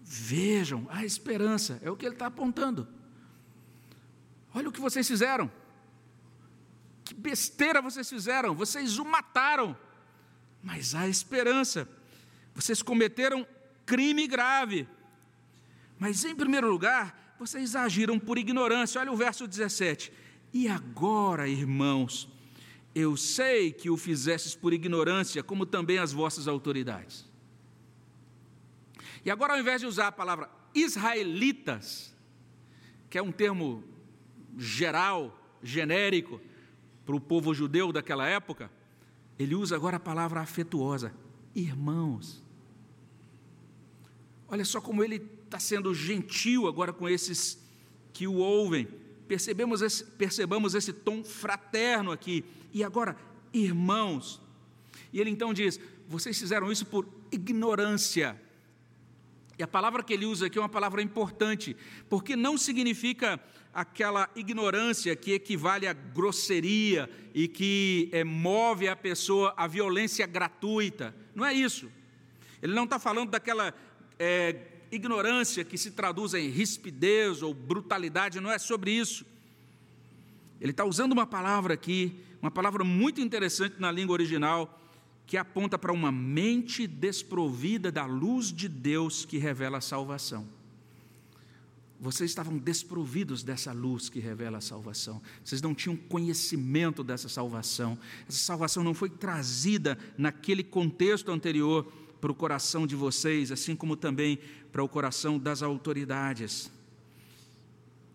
[0.00, 2.86] Vejam a esperança, é o que ele está apontando.
[4.54, 5.50] Olha o que vocês fizeram.
[7.04, 9.76] Que besteira vocês fizeram, vocês o mataram.
[10.62, 11.88] Mas há esperança.
[12.54, 13.46] Vocês cometeram
[13.84, 14.88] crime grave.
[15.98, 19.00] Mas, em primeiro lugar, vocês agiram por ignorância.
[19.00, 20.12] Olha o verso 17.
[20.52, 22.28] E agora, irmãos,
[22.94, 27.26] eu sei que o fizestes por ignorância, como também as vossas autoridades.
[29.24, 32.14] E agora, ao invés de usar a palavra israelitas,
[33.08, 33.82] que é um termo
[34.56, 36.40] geral, genérico,
[37.04, 38.70] para o povo judeu daquela época,
[39.38, 41.12] ele usa agora a palavra afetuosa,
[41.54, 42.42] irmãos.
[44.48, 47.58] Olha só como ele está sendo gentil agora com esses
[48.12, 48.88] que o ouvem.
[49.26, 52.44] Percebemos esse, percebamos esse tom fraterno aqui.
[52.72, 53.16] E agora,
[53.52, 54.40] irmãos.
[55.12, 58.40] E ele então diz: vocês fizeram isso por ignorância.
[59.58, 61.76] E a palavra que ele usa aqui é uma palavra importante,
[62.08, 63.40] porque não significa
[63.72, 71.14] aquela ignorância que equivale à grosseria e que é, move a pessoa à violência gratuita.
[71.34, 71.90] Não é isso.
[72.62, 73.74] Ele não está falando daquela
[74.18, 79.24] é, ignorância que se traduz em rispidez ou brutalidade, não é sobre isso.
[80.60, 84.78] Ele está usando uma palavra aqui uma palavra muito interessante na língua original,
[85.26, 90.46] que aponta para uma mente desprovida da luz de Deus que revela a salvação.
[91.98, 95.22] Vocês estavam desprovidos dessa luz que revela a salvação.
[95.42, 97.98] Vocês não tinham conhecimento dessa salvação.
[98.28, 101.90] Essa salvação não foi trazida naquele contexto anterior
[102.24, 104.38] para o coração de vocês, assim como também
[104.72, 106.72] para o coração das autoridades.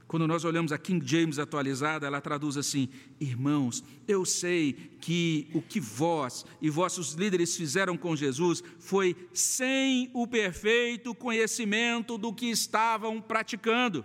[0.08, 5.62] Quando nós olhamos a King James atualizada, ela traduz assim: Irmãos, eu sei que o
[5.62, 12.48] que vós e vossos líderes fizeram com Jesus foi sem o perfeito conhecimento do que
[12.48, 14.04] estavam praticando.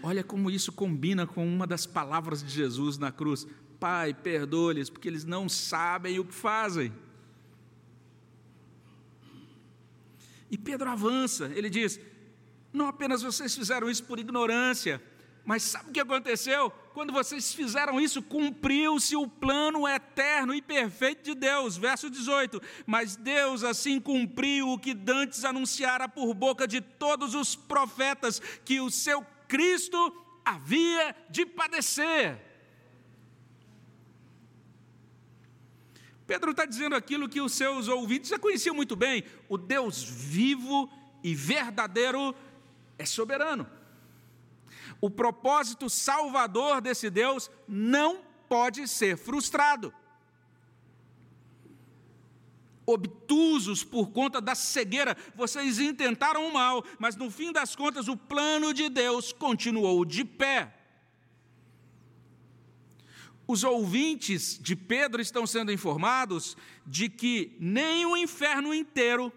[0.00, 3.44] Olha como isso combina com uma das palavras de Jesus na cruz:
[3.80, 6.92] Pai, perdoa-lhes, porque eles não sabem o que fazem.
[10.50, 12.00] E Pedro avança, ele diz:
[12.72, 15.02] Não apenas vocês fizeram isso por ignorância,
[15.44, 16.70] mas sabe o que aconteceu?
[16.92, 21.76] Quando vocês fizeram isso, cumpriu-se o plano eterno e perfeito de Deus.
[21.76, 27.56] Verso 18: Mas Deus assim cumpriu o que dantes anunciara por boca de todos os
[27.56, 30.12] profetas, que o seu Cristo
[30.44, 32.47] havia de padecer.
[36.28, 40.88] Pedro está dizendo aquilo que os seus ouvintes já conheciam muito bem: o Deus vivo
[41.24, 42.34] e verdadeiro
[42.98, 43.66] é soberano.
[45.00, 49.92] O propósito salvador desse Deus não pode ser frustrado.
[52.84, 58.16] Obtusos por conta da cegueira, vocês intentaram o mal, mas no fim das contas o
[58.18, 60.77] plano de Deus continuou de pé.
[63.50, 66.54] Os ouvintes de Pedro estão sendo informados
[66.86, 69.32] de que nem o inferno inteiro,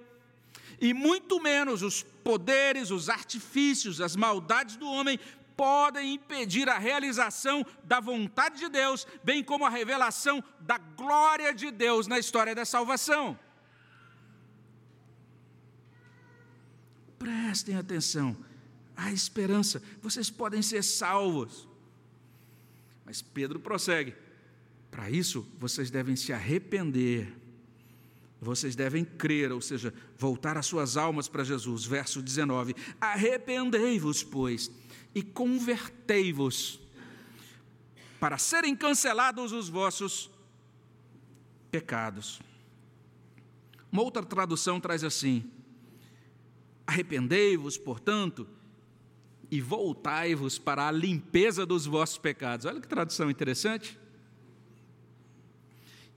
[0.82, 5.18] e muito menos os poderes, os artifícios, as maldades do homem
[5.56, 11.72] podem impedir a realização da vontade de Deus, bem como a revelação da glória de
[11.72, 13.40] Deus na história da salvação.
[17.18, 18.36] Prestem atenção,
[18.98, 21.71] há esperança, vocês podem ser salvos.
[23.12, 24.16] Mas Pedro prossegue:
[24.90, 27.36] para isso vocês devem se arrepender,
[28.40, 31.84] vocês devem crer, ou seja, voltar as suas almas para Jesus.
[31.84, 34.72] Verso 19: Arrependei-vos, pois
[35.14, 36.80] e convertei-vos,
[38.18, 40.32] para serem cancelados os vossos
[41.70, 42.40] pecados.
[43.92, 45.52] Uma outra tradução traz assim:
[46.88, 48.48] Arrependei-vos, portanto,
[49.52, 52.66] e voltai-vos para a limpeza dos vossos pecados.
[52.66, 54.00] Olha que tradução interessante.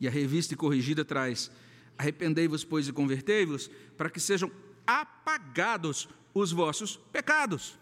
[0.00, 1.50] E a revista corrigida traz:
[1.98, 3.68] Arrependei-vos, pois, e convertei-vos,
[3.98, 4.52] para que sejam
[4.86, 7.76] apagados os vossos pecados.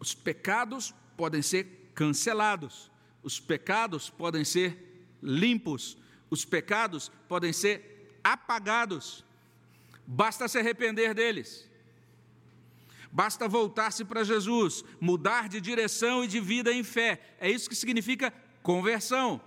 [0.00, 2.90] Os pecados podem ser cancelados,
[3.22, 5.96] os pecados podem ser limpos,
[6.28, 9.24] os pecados podem ser apagados.
[10.06, 11.67] Basta se arrepender deles.
[13.10, 17.20] Basta voltar-se para Jesus, mudar de direção e de vida em fé.
[17.40, 19.40] É isso que significa conversão.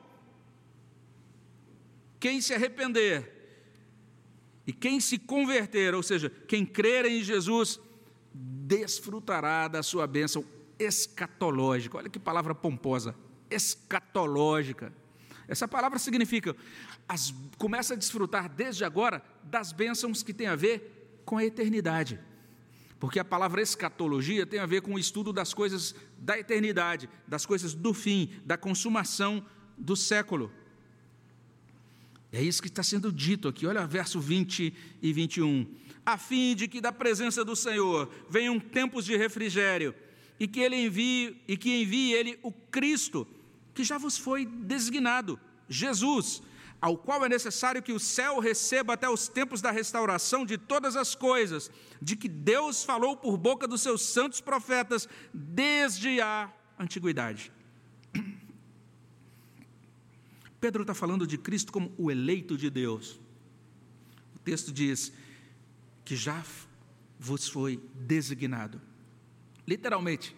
[2.20, 3.42] Quem se arrepender
[4.66, 7.80] e quem se converter, ou seja, quem crer em Jesus,
[8.34, 10.46] desfrutará da sua bênção
[10.80, 11.98] escatológica.
[11.98, 13.16] Olha que palavra pomposa,
[13.50, 14.94] escatológica.
[15.48, 16.56] Essa palavra significa,
[17.08, 22.20] as, começa a desfrutar desde agora das bênçãos que tem a ver com a eternidade.
[23.02, 27.46] Porque a palavra escatologia tem a ver com o estudo das coisas da eternidade, das
[27.46, 29.46] coisas do fim, da consumação
[29.78, 30.50] do século.
[32.32, 35.68] É isso que está sendo dito aqui, olha verso 20 e 21
[36.06, 39.94] a fim de que da presença do Senhor venham tempos de refrigério
[40.40, 43.28] e que ele envie e que envie ele o Cristo
[43.74, 46.42] que já vos foi designado, Jesus,
[46.82, 50.96] ao qual é necessário que o céu receba até os tempos da restauração de todas
[50.96, 51.70] as coisas,
[52.02, 57.52] de que Deus falou por boca dos seus santos profetas desde a antiguidade.
[60.60, 63.20] Pedro está falando de Cristo como o eleito de Deus.
[64.36, 65.14] O texto diz:
[66.04, 66.44] que já
[67.20, 68.82] vos foi designado.
[69.68, 70.36] Literalmente,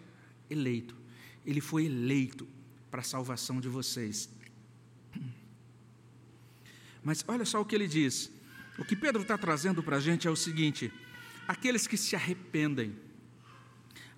[0.48, 0.94] eleito.
[1.44, 2.46] Ele foi eleito
[2.90, 4.28] para a salvação de vocês.
[7.04, 8.32] Mas olha só o que ele diz.
[8.78, 10.90] O que Pedro está trazendo para a gente é o seguinte:
[11.46, 12.96] aqueles que se arrependem,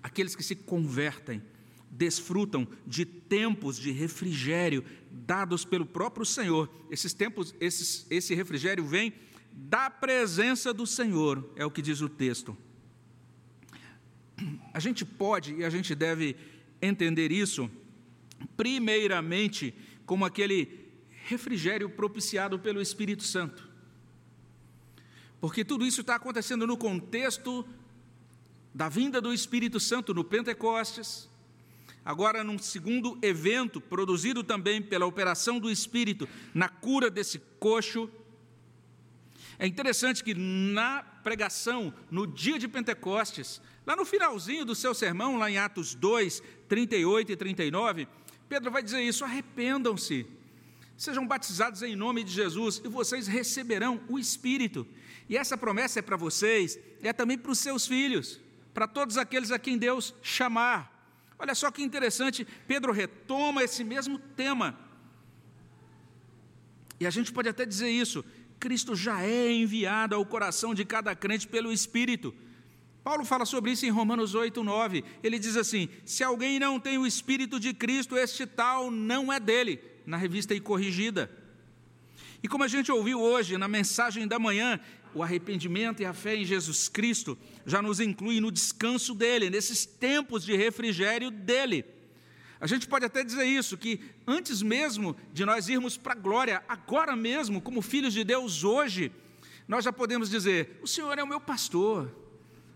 [0.01, 1.43] aqueles que se convertem,
[1.91, 6.69] desfrutam de tempos de refrigério dados pelo próprio Senhor.
[6.89, 9.13] Esses tempos, esses, esse refrigério vem
[9.51, 12.55] da presença do Senhor, é o que diz o texto.
[14.73, 16.35] A gente pode e a gente deve
[16.81, 17.69] entender isso,
[18.55, 19.73] primeiramente,
[20.05, 20.86] como aquele
[21.27, 23.67] refrigério propiciado pelo Espírito Santo.
[25.39, 27.67] Porque tudo isso está acontecendo no contexto
[28.73, 31.29] da vinda do Espírito Santo no Pentecostes,
[32.03, 38.09] agora num segundo evento produzido também pela operação do Espírito na cura desse coxo
[39.59, 45.37] é interessante que na pregação, no dia de Pentecostes, lá no finalzinho do seu sermão,
[45.37, 48.07] lá em Atos 2, 38 e 39,
[48.47, 50.27] Pedro vai dizer isso: arrependam-se,
[50.97, 54.85] sejam batizados em nome de Jesus e vocês receberão o Espírito.
[55.29, 58.39] E essa promessa é para vocês, é também para os seus filhos,
[58.73, 60.93] para todos aqueles a quem Deus chamar.
[61.37, 64.77] Olha só que interessante, Pedro retoma esse mesmo tema.
[66.99, 68.25] E a gente pode até dizer isso:
[68.59, 72.33] Cristo já é enviado ao coração de cada crente pelo Espírito.
[73.03, 75.03] Paulo fala sobre isso em Romanos 8, 9.
[75.21, 79.39] Ele diz assim: Se alguém não tem o Espírito de Cristo, este tal não é
[79.39, 81.29] dele, na revista e corrigida.
[82.41, 84.79] E como a gente ouviu hoje na mensagem da manhã,
[85.13, 89.85] o arrependimento e a fé em Jesus Cristo já nos inclui no descanso dele, nesses
[89.85, 91.83] tempos de refrigério dele.
[92.59, 96.63] A gente pode até dizer isso, que antes mesmo de nós irmos para a glória,
[96.69, 99.11] agora mesmo, como filhos de Deus hoje,
[99.67, 102.11] nós já podemos dizer: O Senhor é o meu pastor,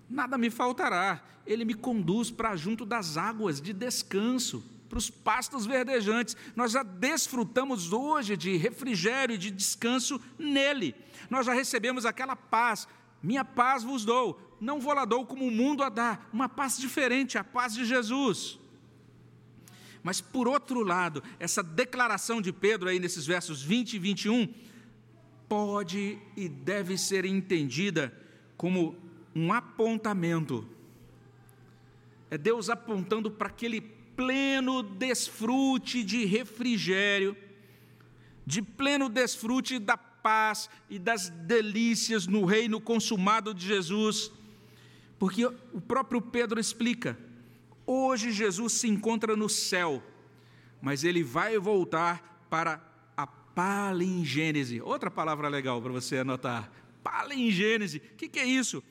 [0.09, 5.65] nada me faltará, Ele me conduz para junto das águas de descanso, para os pastos
[5.65, 6.35] verdejantes.
[6.53, 10.93] Nós já desfrutamos hoje de refrigério e de descanso nele.
[11.29, 12.89] Nós já recebemos aquela paz.
[13.23, 16.77] Minha paz vos dou, não vou lá dou como o mundo a dá, uma paz
[16.77, 18.59] diferente, a paz de Jesus.
[20.03, 24.53] Mas, por outro lado, essa declaração de Pedro aí nesses versos 20 e 21
[25.47, 28.13] pode e deve ser entendida
[28.57, 28.97] como
[29.33, 30.67] um apontamento.
[32.29, 37.35] É Deus apontando para aquele pleno desfrute de refrigério,
[38.45, 44.31] de pleno desfrute da paz e das delícias no reino consumado de Jesus.
[45.17, 47.17] Porque o próprio Pedro explica:
[47.85, 50.03] Hoje Jesus se encontra no céu,
[50.79, 52.79] mas ele vai voltar para
[53.17, 54.81] a palingênese.
[54.81, 56.71] Outra palavra legal para você anotar:
[57.03, 57.97] palingênese.
[57.97, 58.83] O que, que é isso?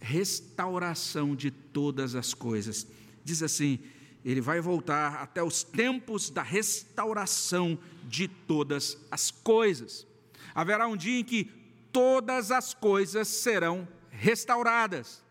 [0.00, 2.86] Restauração de todas as coisas.
[3.22, 3.78] Diz assim:
[4.24, 10.06] ele vai voltar até os tempos da restauração de todas as coisas.
[10.54, 11.44] Haverá um dia em que
[11.92, 15.22] todas as coisas serão restauradas.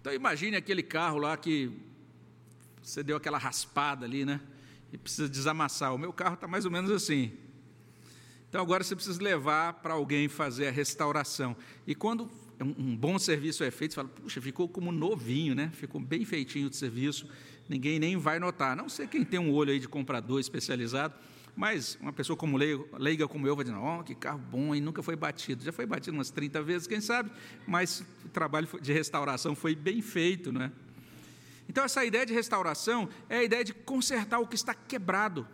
[0.00, 1.70] Então imagine aquele carro lá que
[2.82, 4.40] você deu aquela raspada ali, né?
[4.92, 5.94] E precisa desamassar.
[5.94, 7.32] O meu carro está mais ou menos assim.
[8.48, 11.56] Então agora você precisa levar para alguém fazer a restauração.
[11.86, 12.30] E quando
[12.62, 15.70] um bom serviço é feito, você fala, puxa, ficou como novinho, né?
[15.74, 17.28] Ficou bem feitinho o serviço,
[17.68, 18.76] ninguém nem vai notar.
[18.76, 21.14] Não sei quem tem um olho aí de comprador especializado,
[21.54, 25.02] mas uma pessoa como leiga, como eu vai dizer, oh, que carro bom, e nunca
[25.02, 25.64] foi batido.
[25.64, 27.30] Já foi batido umas 30 vezes, quem sabe,
[27.66, 30.72] mas o trabalho de restauração foi bem feito, não é?
[31.68, 35.46] Então, essa ideia de restauração é a ideia de consertar o que está quebrado.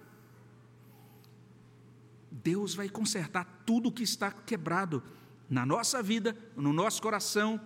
[2.30, 5.02] Deus vai consertar tudo o que está quebrado
[5.48, 7.60] na nossa vida, no nosso coração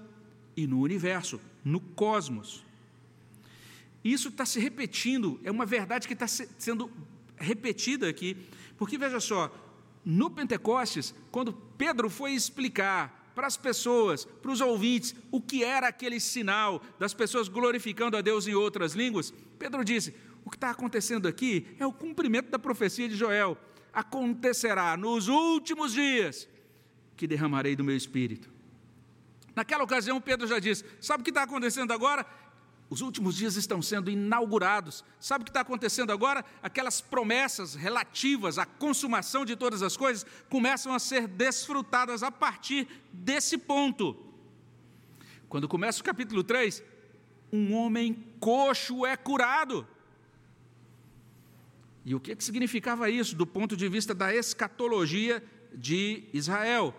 [0.56, 2.64] e no universo, no cosmos.
[4.04, 6.90] Isso está se repetindo, é uma verdade que está sendo
[7.36, 8.36] repetida aqui,
[8.76, 9.52] porque veja só,
[10.04, 15.88] no Pentecostes, quando Pedro foi explicar para as pessoas, para os ouvintes, o que era
[15.88, 20.14] aquele sinal das pessoas glorificando a Deus em outras línguas, Pedro disse:
[20.44, 23.56] o que está acontecendo aqui é o cumprimento da profecia de Joel.
[23.92, 26.48] Acontecerá nos últimos dias
[27.16, 28.50] que derramarei do meu espírito.
[29.54, 32.26] Naquela ocasião, Pedro já disse: Sabe o que está acontecendo agora?
[32.88, 35.02] Os últimos dias estão sendo inaugurados.
[35.18, 36.44] Sabe o que está acontecendo agora?
[36.62, 42.86] Aquelas promessas relativas à consumação de todas as coisas começam a ser desfrutadas a partir
[43.10, 44.14] desse ponto.
[45.48, 46.82] Quando começa o capítulo 3,
[47.50, 49.86] um homem coxo é curado.
[52.04, 55.42] E o que, que significava isso do ponto de vista da escatologia
[55.74, 56.94] de Israel?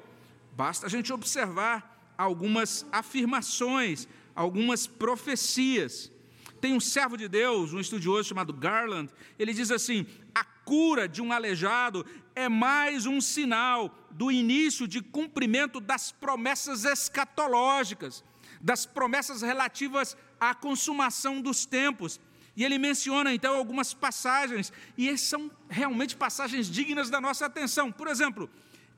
[0.55, 6.11] Basta a gente observar algumas afirmações algumas profecias.
[6.59, 11.21] Tem um servo de Deus, um estudioso chamado Garland, ele diz assim: a cura de
[11.21, 18.23] um aleijado é mais um sinal do início de cumprimento das promessas escatológicas,
[18.61, 22.19] das promessas relativas à consumação dos tempos.
[22.55, 27.91] E ele menciona então algumas passagens, e são realmente passagens dignas da nossa atenção.
[27.91, 28.49] Por exemplo,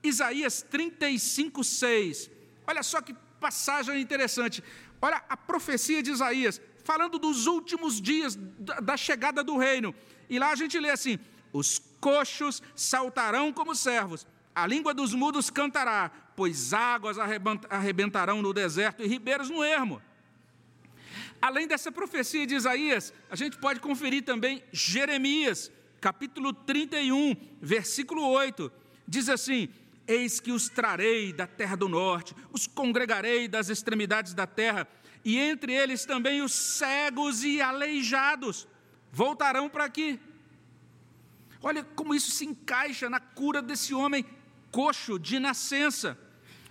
[0.08, 2.32] Isaías 35, 6.
[2.68, 4.64] Olha só que passagem interessante.
[5.02, 9.94] Olha a profecia de Isaías, falando dos últimos dias da chegada do reino.
[10.30, 11.20] E lá a gente lê assim:
[11.54, 17.18] os coxos saltarão como servos, a língua dos mudos cantará, pois águas
[17.70, 20.02] arrebentarão no deserto e ribeiros no ermo.
[21.42, 28.72] Além dessa profecia de Isaías, a gente pode conferir também Jeremias, capítulo 31, versículo 8.
[29.08, 29.70] Diz assim:
[30.08, 34.88] Eis que os trarei da terra do norte, os congregarei das extremidades da terra,
[35.24, 38.68] e entre eles também os cegos e aleijados
[39.12, 40.20] voltarão para aqui.
[41.62, 44.24] Olha como isso se encaixa na cura desse homem
[44.72, 46.16] coxo de nascença.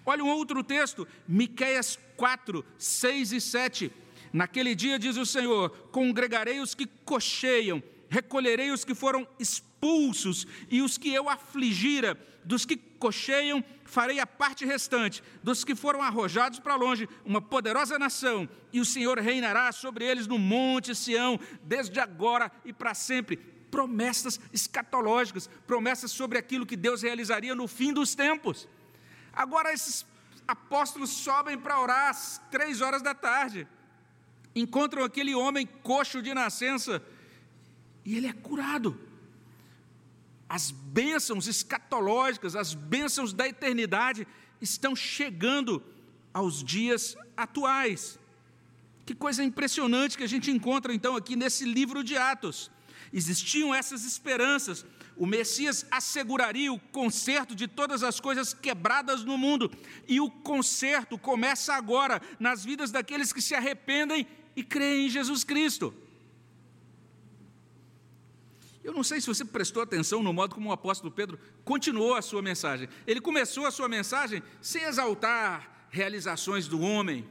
[0.06, 3.92] Olha um outro texto, Miqueias 4, 6 e 7.
[4.32, 10.82] Naquele dia, diz o Senhor: congregarei os que cocheiam, recolherei os que foram expulsos e
[10.82, 12.14] os que eu afligira,
[12.44, 17.98] dos que cocheiam, farei a parte restante, dos que foram arrojados para longe, uma poderosa
[17.98, 23.36] nação, e o Senhor reinará sobre eles no monte Sião, desde agora e para sempre.
[23.70, 28.68] Promessas escatológicas, promessas sobre aquilo que Deus realizaria no fim dos tempos.
[29.32, 30.06] Agora, esses
[30.46, 33.66] apóstolos sobem para orar às três horas da tarde,
[34.54, 37.02] encontram aquele homem coxo de nascença,
[38.04, 39.13] e ele é curado.
[40.54, 44.24] As bênçãos escatológicas, as bênçãos da eternidade
[44.60, 45.82] estão chegando
[46.32, 48.20] aos dias atuais.
[49.04, 52.70] Que coisa impressionante que a gente encontra então aqui nesse livro de Atos.
[53.12, 54.86] Existiam essas esperanças.
[55.16, 59.72] O Messias asseguraria o conserto de todas as coisas quebradas no mundo.
[60.06, 64.24] E o conserto começa agora nas vidas daqueles que se arrependem
[64.54, 65.92] e creem em Jesus Cristo.
[68.84, 72.20] Eu não sei se você prestou atenção no modo como o apóstolo Pedro continuou a
[72.20, 72.86] sua mensagem.
[73.06, 77.26] Ele começou a sua mensagem sem exaltar realizações do homem.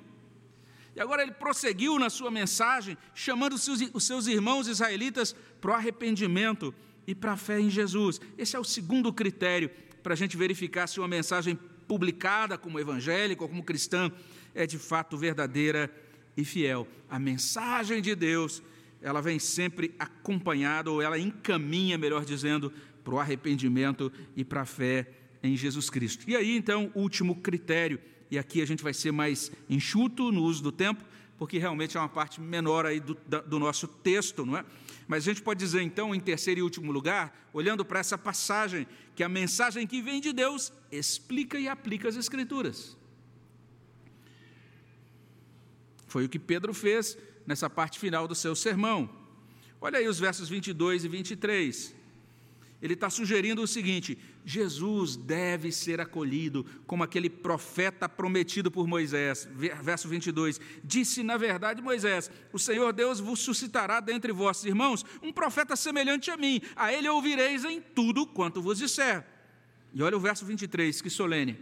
[0.96, 5.72] E agora ele prosseguiu na sua mensagem, chamando os seus, os seus irmãos israelitas para
[5.72, 6.74] o arrependimento
[7.06, 8.20] e para a fé em Jesus.
[8.36, 9.70] Esse é o segundo critério
[10.02, 11.56] para a gente verificar se uma mensagem
[11.88, 14.12] publicada como evangélica ou como cristã
[14.56, 15.94] é de fato verdadeira
[16.36, 16.88] e fiel.
[17.08, 18.64] A mensagem de Deus
[19.04, 22.72] ela vem sempre acompanhada, ou ela encaminha, melhor dizendo,
[23.04, 25.12] para o arrependimento e para a fé
[25.44, 26.24] em Jesus Cristo.
[26.28, 28.00] E aí, então, último critério,
[28.32, 31.04] e aqui a gente vai ser mais enxuto no uso do tempo,
[31.38, 34.66] porque realmente é uma parte menor aí do, do nosso texto, não é?
[35.06, 38.88] Mas a gente pode dizer, então, em terceiro e último lugar, olhando para essa passagem,
[39.14, 42.98] que a mensagem que vem de Deus explica e aplica as Escrituras.
[46.08, 49.10] Foi o que Pedro fez nessa parte final do seu sermão.
[49.80, 51.96] Olha aí os versos 22 e 23.
[52.84, 59.48] Ele está sugerindo o seguinte: Jesus deve ser acolhido como aquele profeta prometido por Moisés.
[59.82, 60.60] Verso 22.
[60.84, 66.30] Disse, na verdade, Moisés: O Senhor Deus vos suscitará dentre vossos irmãos um profeta semelhante
[66.30, 66.62] a mim.
[66.76, 69.26] A ele ouvireis em tudo quanto vos disser.
[69.94, 71.58] E olha o verso 23, que solene.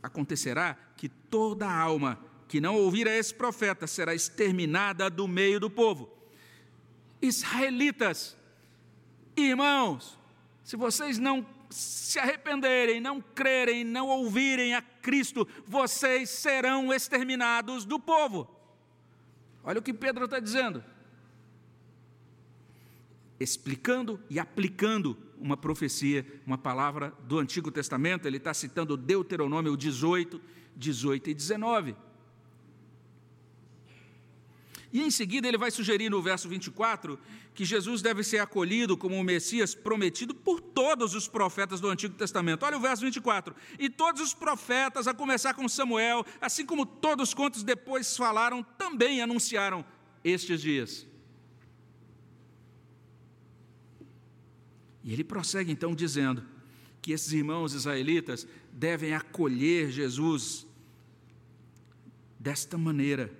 [0.00, 5.70] Acontecerá que toda alma que não ouvir a esse profeta será exterminada do meio do
[5.70, 6.10] povo.
[7.22, 8.36] Israelitas,
[9.36, 10.18] irmãos,
[10.64, 18.00] se vocês não se arrependerem, não crerem, não ouvirem a Cristo, vocês serão exterminados do
[18.00, 18.50] povo.
[19.62, 20.82] Olha o que Pedro está dizendo.
[23.38, 30.40] Explicando e aplicando uma profecia, uma palavra do Antigo Testamento, ele está citando Deuteronômio 18,
[30.74, 32.09] 18 e 19.
[34.92, 37.18] E em seguida ele vai sugerir no verso 24
[37.54, 42.14] que Jesus deve ser acolhido como o Messias prometido por todos os profetas do Antigo
[42.14, 42.64] Testamento.
[42.64, 43.54] Olha o verso 24.
[43.78, 49.22] E todos os profetas, a começar com Samuel, assim como todos quantos depois falaram, também
[49.22, 49.84] anunciaram
[50.24, 51.06] estes dias.
[55.04, 56.44] E ele prossegue então dizendo
[57.00, 60.66] que esses irmãos israelitas devem acolher Jesus
[62.38, 63.39] desta maneira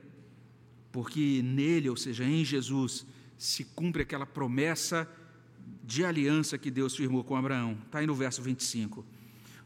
[0.93, 3.07] porque nele, ou seja, em Jesus,
[3.38, 5.09] se cumpre aquela promessa
[5.84, 7.78] de aliança que Deus firmou com Abraão.
[7.86, 9.05] Está aí no verso 25.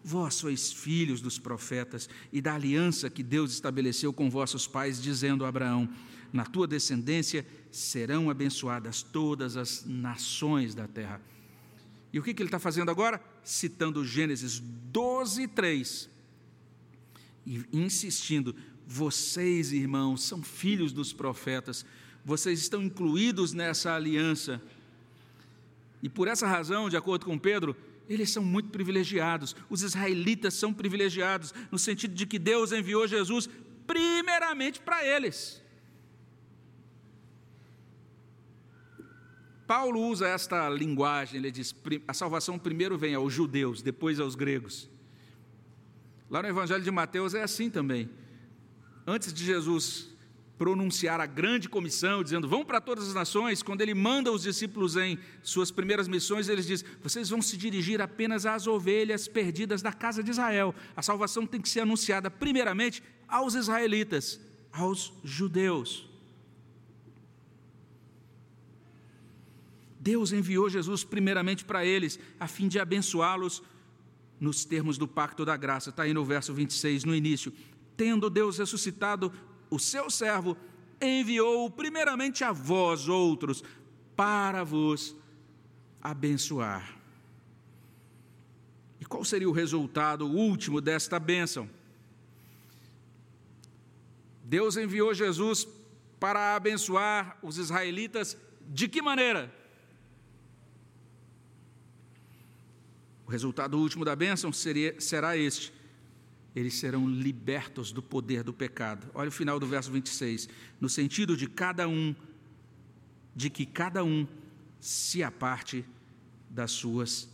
[0.03, 5.45] Vós sois filhos dos profetas e da aliança que Deus estabeleceu com vossos pais, dizendo
[5.45, 5.89] a Abraão:
[6.33, 11.21] Na tua descendência serão abençoadas todas as nações da terra.
[12.13, 13.21] E o que, que ele está fazendo agora?
[13.43, 16.11] Citando Gênesis 12, 3.
[17.47, 18.55] E insistindo:
[18.87, 21.85] vocês, irmãos, são filhos dos profetas,
[22.25, 24.61] vocês estão incluídos nessa aliança.
[26.03, 27.77] E por essa razão, de acordo com Pedro,
[28.09, 29.57] eles são muito privilegiados.
[29.71, 33.49] Os israelitas são privilegiados, no sentido de que Deus enviou Jesus
[33.87, 35.63] primeiramente para eles.
[39.67, 41.75] Paulo usa esta linguagem, ele diz:
[42.07, 44.91] a salvação primeiro vem aos judeus, depois aos gregos.
[46.31, 48.11] Lá no Evangelho de Mateus é assim também
[49.07, 50.15] antes de Jesus
[50.57, 54.97] pronunciar a grande comissão, dizendo: Vão para todas as nações, quando ele manda os discípulos
[54.97, 59.93] em suas primeiras missões, ele diz: Vocês vão se dirigir apenas às ovelhas perdidas da
[59.93, 60.75] casa de Israel.
[60.97, 64.41] A salvação tem que ser anunciada primeiramente aos israelitas,
[64.73, 66.09] aos judeus.
[69.99, 73.63] Deus enviou Jesus primeiramente para eles, a fim de abençoá-los
[74.39, 75.89] nos termos do pacto da graça.
[75.89, 77.51] Está aí no verso 26, no início.
[77.97, 79.33] Tendo Deus ressuscitado
[79.71, 80.57] o seu servo,
[81.01, 83.63] enviou primeiramente a vós outros,
[84.17, 85.17] para vos
[86.01, 86.97] abençoar.
[89.01, 91.69] E qual seria o resultado último desta bênção?
[94.43, 95.67] Deus enviou Jesus
[96.19, 98.37] para abençoar os israelitas
[98.69, 99.53] de que maneira?
[103.27, 105.73] O resultado último da bênção seria, será este:
[106.55, 109.11] eles serão libertos do poder do pecado.
[109.13, 110.49] Olha o final do verso 26.
[110.81, 112.15] No sentido de cada um,
[113.35, 114.27] de que cada um
[114.79, 115.85] se aparte
[116.49, 117.29] das suas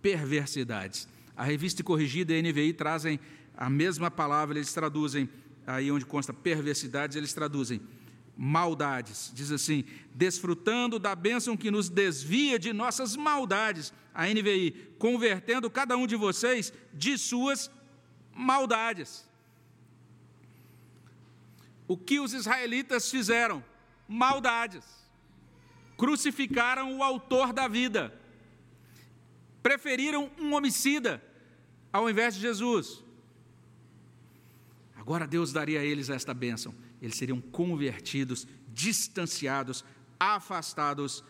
[0.00, 1.08] perversidades.
[1.36, 3.18] A revista corrigida e a NVI trazem
[3.56, 5.28] a mesma palavra, eles traduzem,
[5.66, 7.80] aí onde consta perversidades, eles traduzem
[8.36, 9.32] maldades.
[9.34, 9.84] Diz assim:
[10.14, 13.92] desfrutando da bênção que nos desvia de nossas maldades.
[14.14, 17.70] A NVI, convertendo cada um de vocês de suas
[18.34, 19.28] maldades.
[21.86, 23.64] O que os israelitas fizeram?
[24.08, 24.84] Maldades.
[25.96, 28.18] Crucificaram o autor da vida.
[29.62, 31.22] Preferiram um homicida
[31.92, 33.02] ao invés de Jesus.
[34.96, 39.84] Agora Deus daria a eles esta bênção eles seriam convertidos, distanciados,
[40.20, 41.24] afastados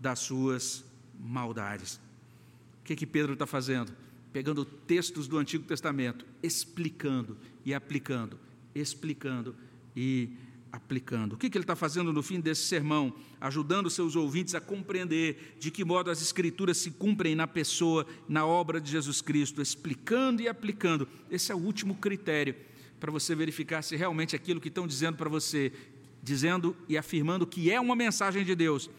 [0.00, 0.82] das suas
[1.14, 2.00] maldades.
[2.80, 3.94] O que, que Pedro está fazendo?
[4.32, 8.38] Pegando textos do Antigo Testamento, explicando e aplicando,
[8.74, 9.56] explicando
[9.96, 10.30] e
[10.72, 11.34] aplicando.
[11.34, 13.12] O que, que ele está fazendo no fim desse sermão?
[13.40, 18.46] Ajudando seus ouvintes a compreender de que modo as Escrituras se cumprem na pessoa, na
[18.46, 21.08] obra de Jesus Cristo, explicando e aplicando.
[21.30, 22.54] Esse é o último critério
[23.00, 25.72] para você verificar se realmente aquilo que estão dizendo para você,
[26.22, 28.90] dizendo e afirmando que é uma mensagem de Deus,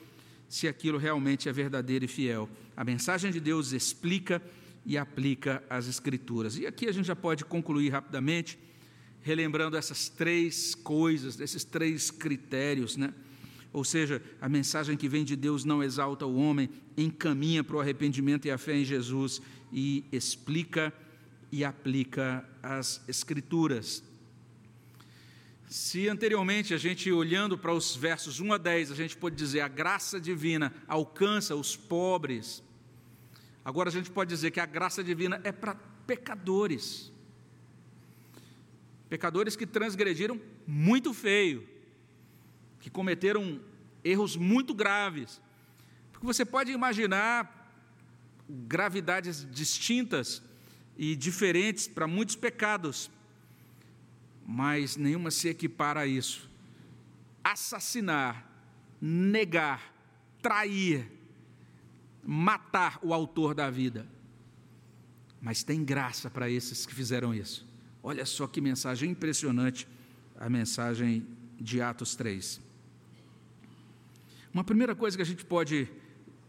[0.49, 2.49] se aquilo realmente é verdadeiro e fiel.
[2.75, 4.41] A mensagem de Deus explica
[4.85, 6.57] e aplica as Escrituras.
[6.57, 8.57] E aqui a gente já pode concluir rapidamente,
[9.21, 13.13] relembrando essas três coisas, esses três critérios, né?
[13.73, 17.79] Ou seja, a mensagem que vem de Deus não exalta o homem, encaminha para o
[17.79, 20.93] arrependimento e a fé em Jesus e explica
[21.51, 24.03] e aplica as Escrituras.
[25.69, 29.61] Se anteriormente a gente, olhando para os versos 1 a 10, a gente pode dizer
[29.61, 32.61] a graça divina alcança os pobres,
[33.63, 37.11] agora a gente pode dizer que a graça divina é para pecadores.
[39.09, 41.67] Pecadores que transgrediram muito feio,
[42.79, 43.59] que cometeram
[44.03, 45.41] erros muito graves.
[46.11, 47.61] Porque você pode imaginar
[48.49, 50.41] gravidades distintas
[50.97, 53.09] e diferentes para muitos pecados,
[54.45, 56.49] mas nenhuma se equipara a isso.
[57.43, 58.45] Assassinar,
[58.99, 59.93] negar,
[60.41, 61.09] trair,
[62.23, 64.05] matar o autor da vida.
[65.41, 67.67] Mas tem graça para esses que fizeram isso.
[68.03, 69.87] Olha só que mensagem impressionante
[70.39, 71.25] a mensagem
[71.59, 72.61] de Atos 3.
[74.53, 75.87] Uma primeira coisa que a gente pode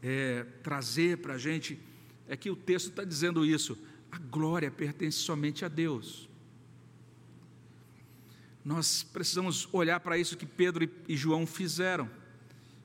[0.03, 1.79] é, trazer para a gente
[2.27, 3.79] é que o texto está dizendo isso
[4.11, 6.29] a glória pertence somente a Deus.
[8.65, 12.09] Nós precisamos olhar para isso que Pedro e João fizeram.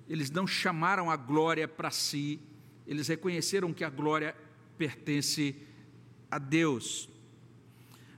[0.07, 2.39] Eles não chamaram a glória para si,
[2.87, 4.35] eles reconheceram que a glória
[4.77, 5.55] pertence
[6.31, 7.09] a Deus.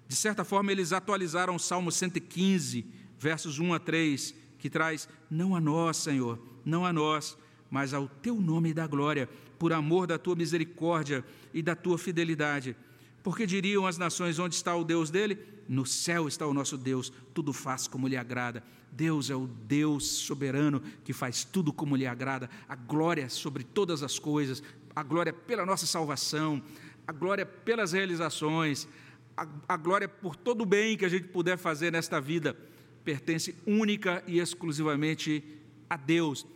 [0.08, 2.86] De certa forma, eles atualizaram o Salmo 115,
[3.18, 7.38] versos 1 a 3, que traz: Não a nós, Senhor, não a nós,
[7.70, 12.76] mas ao teu nome da glória, por amor da tua misericórdia e da tua fidelidade
[13.24, 15.38] porque diriam as nações: onde está o Deus dele?
[15.68, 18.64] No céu está o nosso Deus, tudo faz como lhe agrada.
[18.92, 22.50] Deus é o Deus soberano que faz tudo como lhe agrada.
[22.68, 24.64] A glória sobre todas as coisas,
[24.96, 26.62] a glória pela nossa salvação,
[27.08, 28.88] a glória pelas realizações,
[29.38, 32.58] a, a glória por todo o bem que a gente puder fazer nesta vida,
[33.04, 35.44] pertence única e exclusivamente
[35.90, 36.48] a Deus.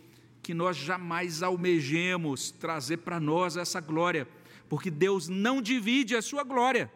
[0.42, 4.28] Que nós jamais almejemos trazer para nós essa glória
[4.68, 6.90] porque Deus não divide a sua glória.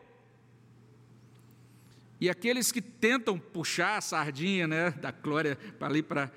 [2.21, 6.33] E aqueles que tentam puxar a sardinha né, da glória para ali, para,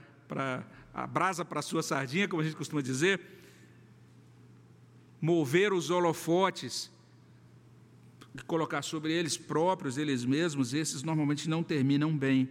[0.94, 3.20] a brasa para a sua sardinha, como a gente costuma dizer,
[5.20, 6.92] mover os holofotes,
[8.46, 12.50] colocar sobre eles próprios, eles mesmos, esses normalmente não terminam bem.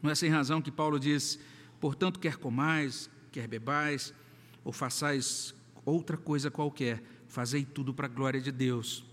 [0.00, 1.38] Não é sem razão que Paulo diz:
[1.80, 4.14] portanto, quer comais, quer bebais,
[4.62, 5.54] ou façais
[5.84, 7.02] outra coisa qualquer,
[7.34, 9.04] fazei tudo para a glória de Deus.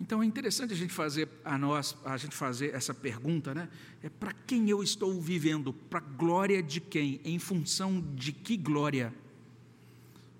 [0.00, 3.68] Então é interessante a gente fazer a nós, a gente fazer essa pergunta, né?
[4.02, 5.72] É para quem eu estou vivendo?
[5.72, 7.20] Para a glória de quem?
[7.24, 9.12] Em função de que glória?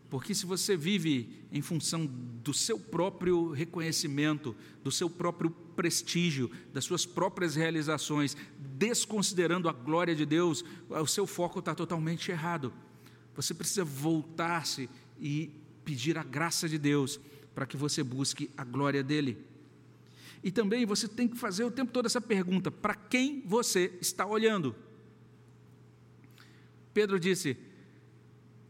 [0.08, 2.06] Porque se você vive em função
[2.42, 10.14] do seu próprio reconhecimento, do seu próprio prestígio, das suas próprias realizações, desconsiderando a glória
[10.14, 12.72] de Deus, o seu foco está totalmente errado.
[13.36, 14.88] Você precisa voltar-se
[15.20, 15.50] e
[15.88, 17.18] pedir a graça de Deus
[17.54, 19.42] para que você busque a glória dele.
[20.44, 24.26] E também você tem que fazer o tempo todo essa pergunta: para quem você está
[24.26, 24.76] olhando?
[26.92, 27.56] Pedro disse: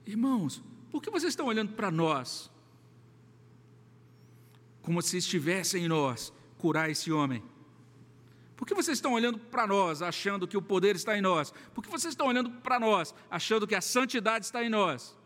[0.07, 0.62] Irmãos,
[0.93, 2.49] por que vocês estão olhando para nós?
[4.81, 7.43] Como se estivesse em nós curar esse homem.
[8.57, 11.53] Por que vocês estão olhando para nós, achando que o poder está em nós?
[11.75, 15.18] Por que vocês estão olhando para nós, achando que a santidade está em nós?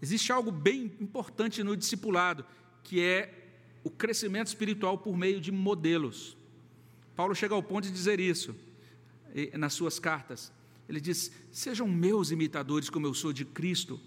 [0.00, 2.44] Existe algo bem importante no discipulado,
[2.82, 3.32] que é
[3.82, 6.36] o crescimento espiritual por meio de modelos.
[7.14, 8.54] Paulo chega ao ponto de dizer isso
[9.54, 10.52] nas suas cartas.
[10.88, 14.00] Ele diz: Sejam meus imitadores, como eu sou de Cristo.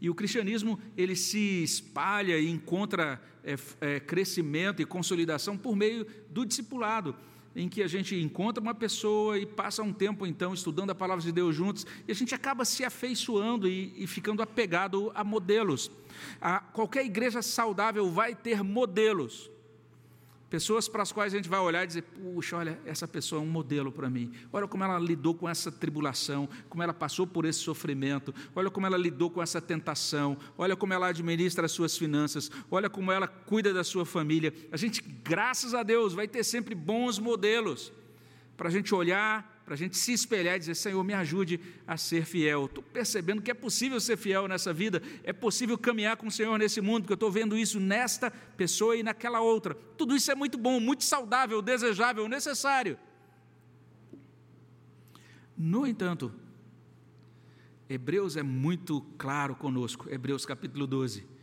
[0.00, 6.06] E o cristianismo ele se espalha e encontra é, é, crescimento e consolidação por meio
[6.28, 7.16] do discipulado,
[7.56, 11.24] em que a gente encontra uma pessoa e passa um tempo então estudando a palavra
[11.24, 15.90] de Deus juntos e a gente acaba se afeiçoando e, e ficando apegado a modelos.
[16.38, 19.50] A, qualquer igreja saudável vai ter modelos.
[20.56, 23.44] Pessoas para as quais a gente vai olhar e dizer: puxa, olha, essa pessoa é
[23.44, 24.32] um modelo para mim.
[24.50, 28.86] Olha como ela lidou com essa tribulação, como ela passou por esse sofrimento, olha como
[28.86, 33.28] ela lidou com essa tentação, olha como ela administra as suas finanças, olha como ela
[33.28, 34.50] cuida da sua família.
[34.72, 37.92] A gente, graças a Deus, vai ter sempre bons modelos
[38.56, 41.96] para a gente olhar para a gente se espelhar e dizer: Senhor, me ajude a
[41.96, 42.66] ser fiel.
[42.66, 46.56] Estou percebendo que é possível ser fiel nessa vida, é possível caminhar com o Senhor
[46.56, 49.74] nesse mundo, porque eu estou vendo isso nesta pessoa e naquela outra.
[49.74, 52.96] Tudo isso é muito bom, muito saudável, desejável, necessário.
[55.58, 56.32] No entanto,
[57.88, 61.35] Hebreus é muito claro conosco, Hebreus capítulo 12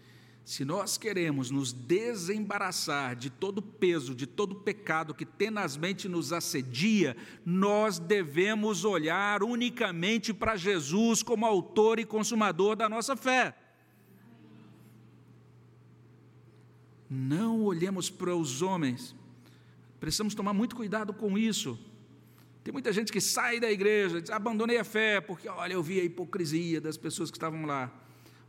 [0.45, 7.15] se nós queremos nos desembaraçar de todo peso, de todo pecado que tenazmente nos assedia,
[7.45, 13.55] nós devemos olhar unicamente para Jesus como autor e consumador da nossa fé.
[17.09, 19.15] Não olhemos para os homens,
[19.99, 21.79] precisamos tomar muito cuidado com isso.
[22.65, 26.01] Tem muita gente que sai da igreja, diz, abandonei a fé, porque olha, eu vi
[26.01, 27.91] a hipocrisia das pessoas que estavam lá.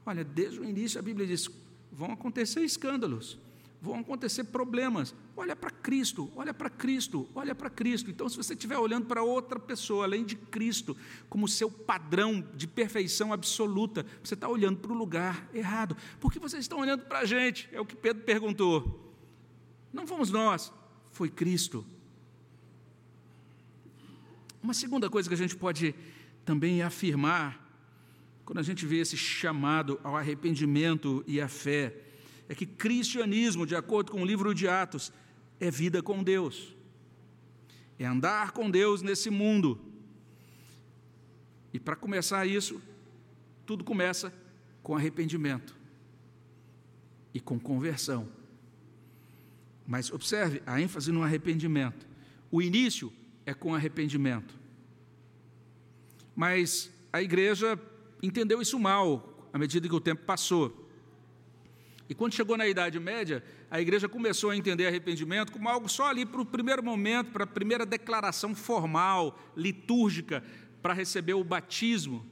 [0.07, 1.49] Olha, desde o início a Bíblia diz:
[1.95, 3.38] vão acontecer escândalos,
[3.80, 5.14] vão acontecer problemas.
[5.36, 8.11] Olha para Cristo, olha para Cristo, olha para Cristo.
[8.11, 10.97] Então, se você estiver olhando para outra pessoa, além de Cristo,
[11.28, 15.97] como seu padrão de perfeição absoluta, você está olhando para o lugar errado.
[16.20, 19.14] Porque vocês estão olhando para a gente, é o que Pedro perguntou.
[19.92, 20.72] Não fomos nós,
[21.12, 21.86] foi Cristo.
[24.62, 25.95] Uma segunda coisa que a gente pode
[26.45, 27.64] também afirmar
[28.45, 31.95] quando a gente vê esse chamado ao arrependimento e à fé,
[32.49, 35.12] é que cristianismo, de acordo com o livro de Atos,
[35.59, 36.76] é vida com Deus,
[37.99, 39.80] é andar com Deus nesse mundo.
[41.72, 42.82] E para começar isso,
[43.64, 44.32] tudo começa
[44.82, 45.74] com arrependimento
[47.32, 48.28] e com conversão.
[49.86, 52.07] Mas observe a ênfase no arrependimento.
[52.51, 53.12] O início
[53.47, 54.55] é com arrependimento.
[56.36, 57.78] Mas a igreja
[58.27, 60.85] entendeu isso mal à medida que o tempo passou.
[62.09, 66.09] E quando chegou na Idade Média, a igreja começou a entender arrependimento como algo só
[66.09, 70.45] ali para o primeiro momento, para a primeira declaração formal, litúrgica,
[70.83, 72.25] para receber o batismo.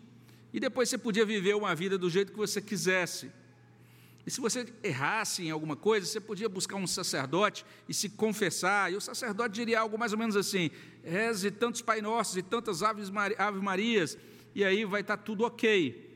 [0.53, 3.30] E depois você podia viver uma vida do jeito que você quisesse.
[4.26, 8.93] E se você errasse em alguma coisa, você podia buscar um sacerdote e se confessar,
[8.93, 10.70] e o sacerdote diria algo mais ou menos assim:
[11.03, 13.11] reze tantos Pai Nossos e tantas Ave
[13.61, 14.16] Marias,
[14.55, 16.11] e aí vai estar tá tudo ok.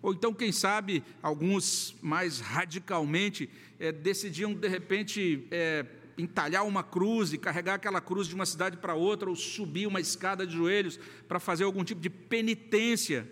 [0.00, 5.86] Ou então, quem sabe, alguns mais radicalmente é, decidiam, de repente, é,
[6.18, 10.00] entalhar uma cruz e carregar aquela cruz de uma cidade para outra, ou subir uma
[10.00, 13.28] escada de joelhos para fazer algum tipo de penitência.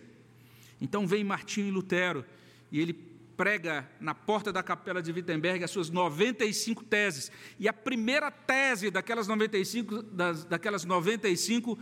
[0.81, 2.25] Então vem Martinho Lutero
[2.71, 2.93] e ele
[3.37, 7.33] prega na porta da capela de Wittenberg as suas 95 teses.
[7.59, 11.79] E a primeira tese daquelas 95, das, daquelas 95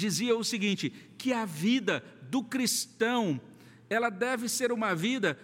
[0.00, 3.40] dizia o seguinte: que a vida do cristão
[3.88, 5.38] ela deve ser uma vida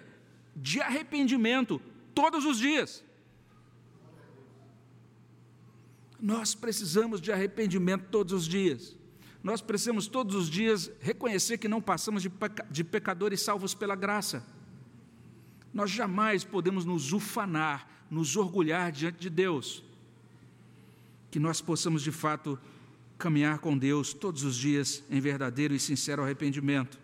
[0.55, 1.81] de arrependimento
[2.15, 3.05] todos os dias.
[6.19, 8.97] Nós precisamos de arrependimento todos os dias.
[9.43, 13.95] Nós precisamos todos os dias reconhecer que não passamos de, peca de pecadores salvos pela
[13.95, 14.45] graça.
[15.75, 19.85] Nós jamais podemos nos ufanar, nos orgulhar diante de Deus.
[21.31, 22.59] Que nós possamos de fato
[23.19, 26.99] caminhar com Deus todos os dias em verdadeiro e sincero arrependimento.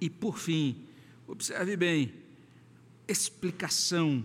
[0.00, 0.86] E por fim,
[1.26, 2.14] Observe bem,
[3.08, 4.24] explicação,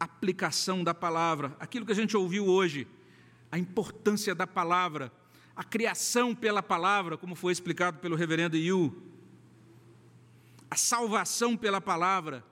[0.00, 2.88] aplicação da palavra, aquilo que a gente ouviu hoje,
[3.52, 5.12] a importância da palavra,
[5.54, 9.00] a criação pela palavra, como foi explicado pelo reverendo Yu,
[10.68, 12.44] a salvação pela palavra,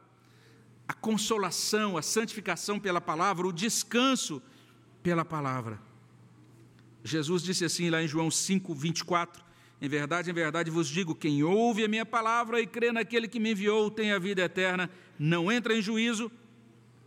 [0.86, 4.40] a consolação, a santificação pela palavra, o descanso
[5.02, 5.80] pela palavra.
[7.08, 9.42] Jesus disse assim lá em João 5, 24:
[9.80, 13.40] Em verdade, em verdade vos digo: quem ouve a minha palavra e crê naquele que
[13.40, 16.30] me enviou tem a vida eterna, não entra em juízo,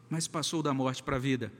[0.09, 1.51] mas passou da morte para a vida.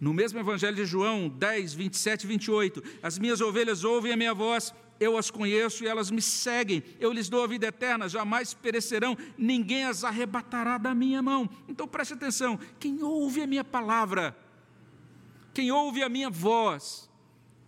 [0.00, 4.34] No mesmo Evangelho de João 10, 27 e 28, as minhas ovelhas ouvem a minha
[4.34, 8.54] voz, eu as conheço e elas me seguem, eu lhes dou a vida eterna, jamais
[8.54, 11.48] perecerão, ninguém as arrebatará da minha mão.
[11.68, 14.36] Então preste atenção: quem ouve a minha palavra,
[15.52, 17.10] quem ouve a minha voz,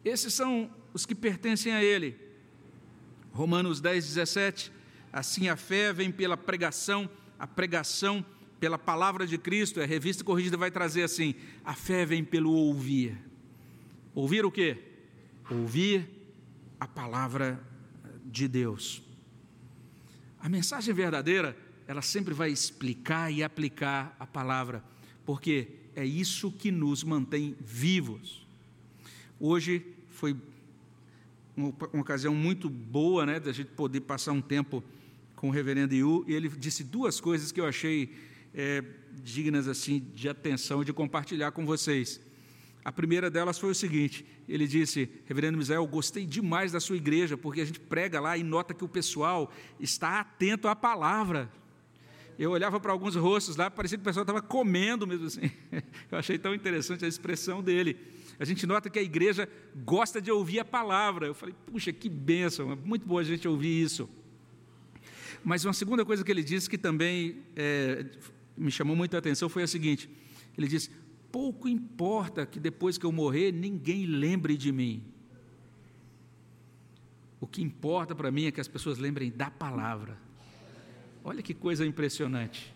[0.04, 2.16] esses são os que pertencem a Ele.
[3.32, 4.72] Romanos 10, 17.
[5.12, 8.24] Assim a fé vem pela pregação, a pregação
[8.60, 9.80] pela palavra de Cristo.
[9.80, 11.34] A revista corrigida vai trazer assim:
[11.64, 13.18] a fé vem pelo ouvir.
[14.14, 14.78] Ouvir o quê?
[15.50, 16.08] Ouvir
[16.80, 17.62] a palavra
[18.24, 19.02] de Deus.
[20.40, 24.84] A mensagem verdadeira, ela sempre vai explicar e aplicar a palavra,
[25.24, 28.47] porque é isso que nos mantém vivos.
[29.40, 30.36] Hoje foi
[31.56, 34.82] uma, uma ocasião muito boa, né, da gente poder passar um tempo
[35.36, 38.12] com o reverendo Yu, e ele disse duas coisas que eu achei
[38.52, 38.82] é,
[39.22, 42.20] dignas assim de atenção e de compartilhar com vocês.
[42.84, 47.36] A primeira delas foi o seguinte: ele disse, Reverendo Misael, gostei demais da sua igreja,
[47.36, 51.48] porque a gente prega lá e nota que o pessoal está atento à palavra.
[52.38, 55.50] Eu olhava para alguns rostos lá, parecia que o pessoal estava comendo mesmo assim.
[56.10, 57.96] Eu achei tão interessante a expressão dele.
[58.38, 59.48] A gente nota que a igreja
[59.84, 61.26] gosta de ouvir a palavra.
[61.26, 64.08] Eu falei, puxa, que bênção, é muito bom a gente ouvir isso.
[65.44, 68.06] Mas uma segunda coisa que ele disse que também é,
[68.56, 70.08] me chamou muito a atenção foi a seguinte:
[70.56, 70.90] ele disse,
[71.32, 75.02] pouco importa que depois que eu morrer ninguém lembre de mim.
[77.40, 80.18] O que importa para mim é que as pessoas lembrem da palavra.
[81.22, 82.74] Olha que coisa impressionante.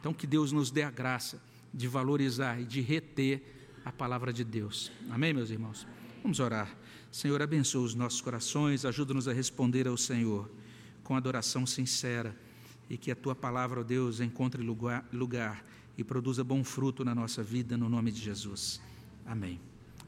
[0.00, 1.42] Então, que Deus nos dê a graça
[1.74, 3.42] de valorizar e de reter
[3.84, 4.90] a palavra de Deus.
[5.10, 5.86] Amém, meus irmãos?
[6.22, 6.76] Vamos orar.
[7.10, 10.50] Senhor, abençoa os nossos corações, ajuda-nos a responder ao Senhor
[11.02, 12.36] com adoração sincera
[12.90, 15.64] e que a tua palavra, ó Deus, encontre lugar, lugar
[15.96, 18.80] e produza bom fruto na nossa vida, no nome de Jesus.
[19.24, 19.67] Amém.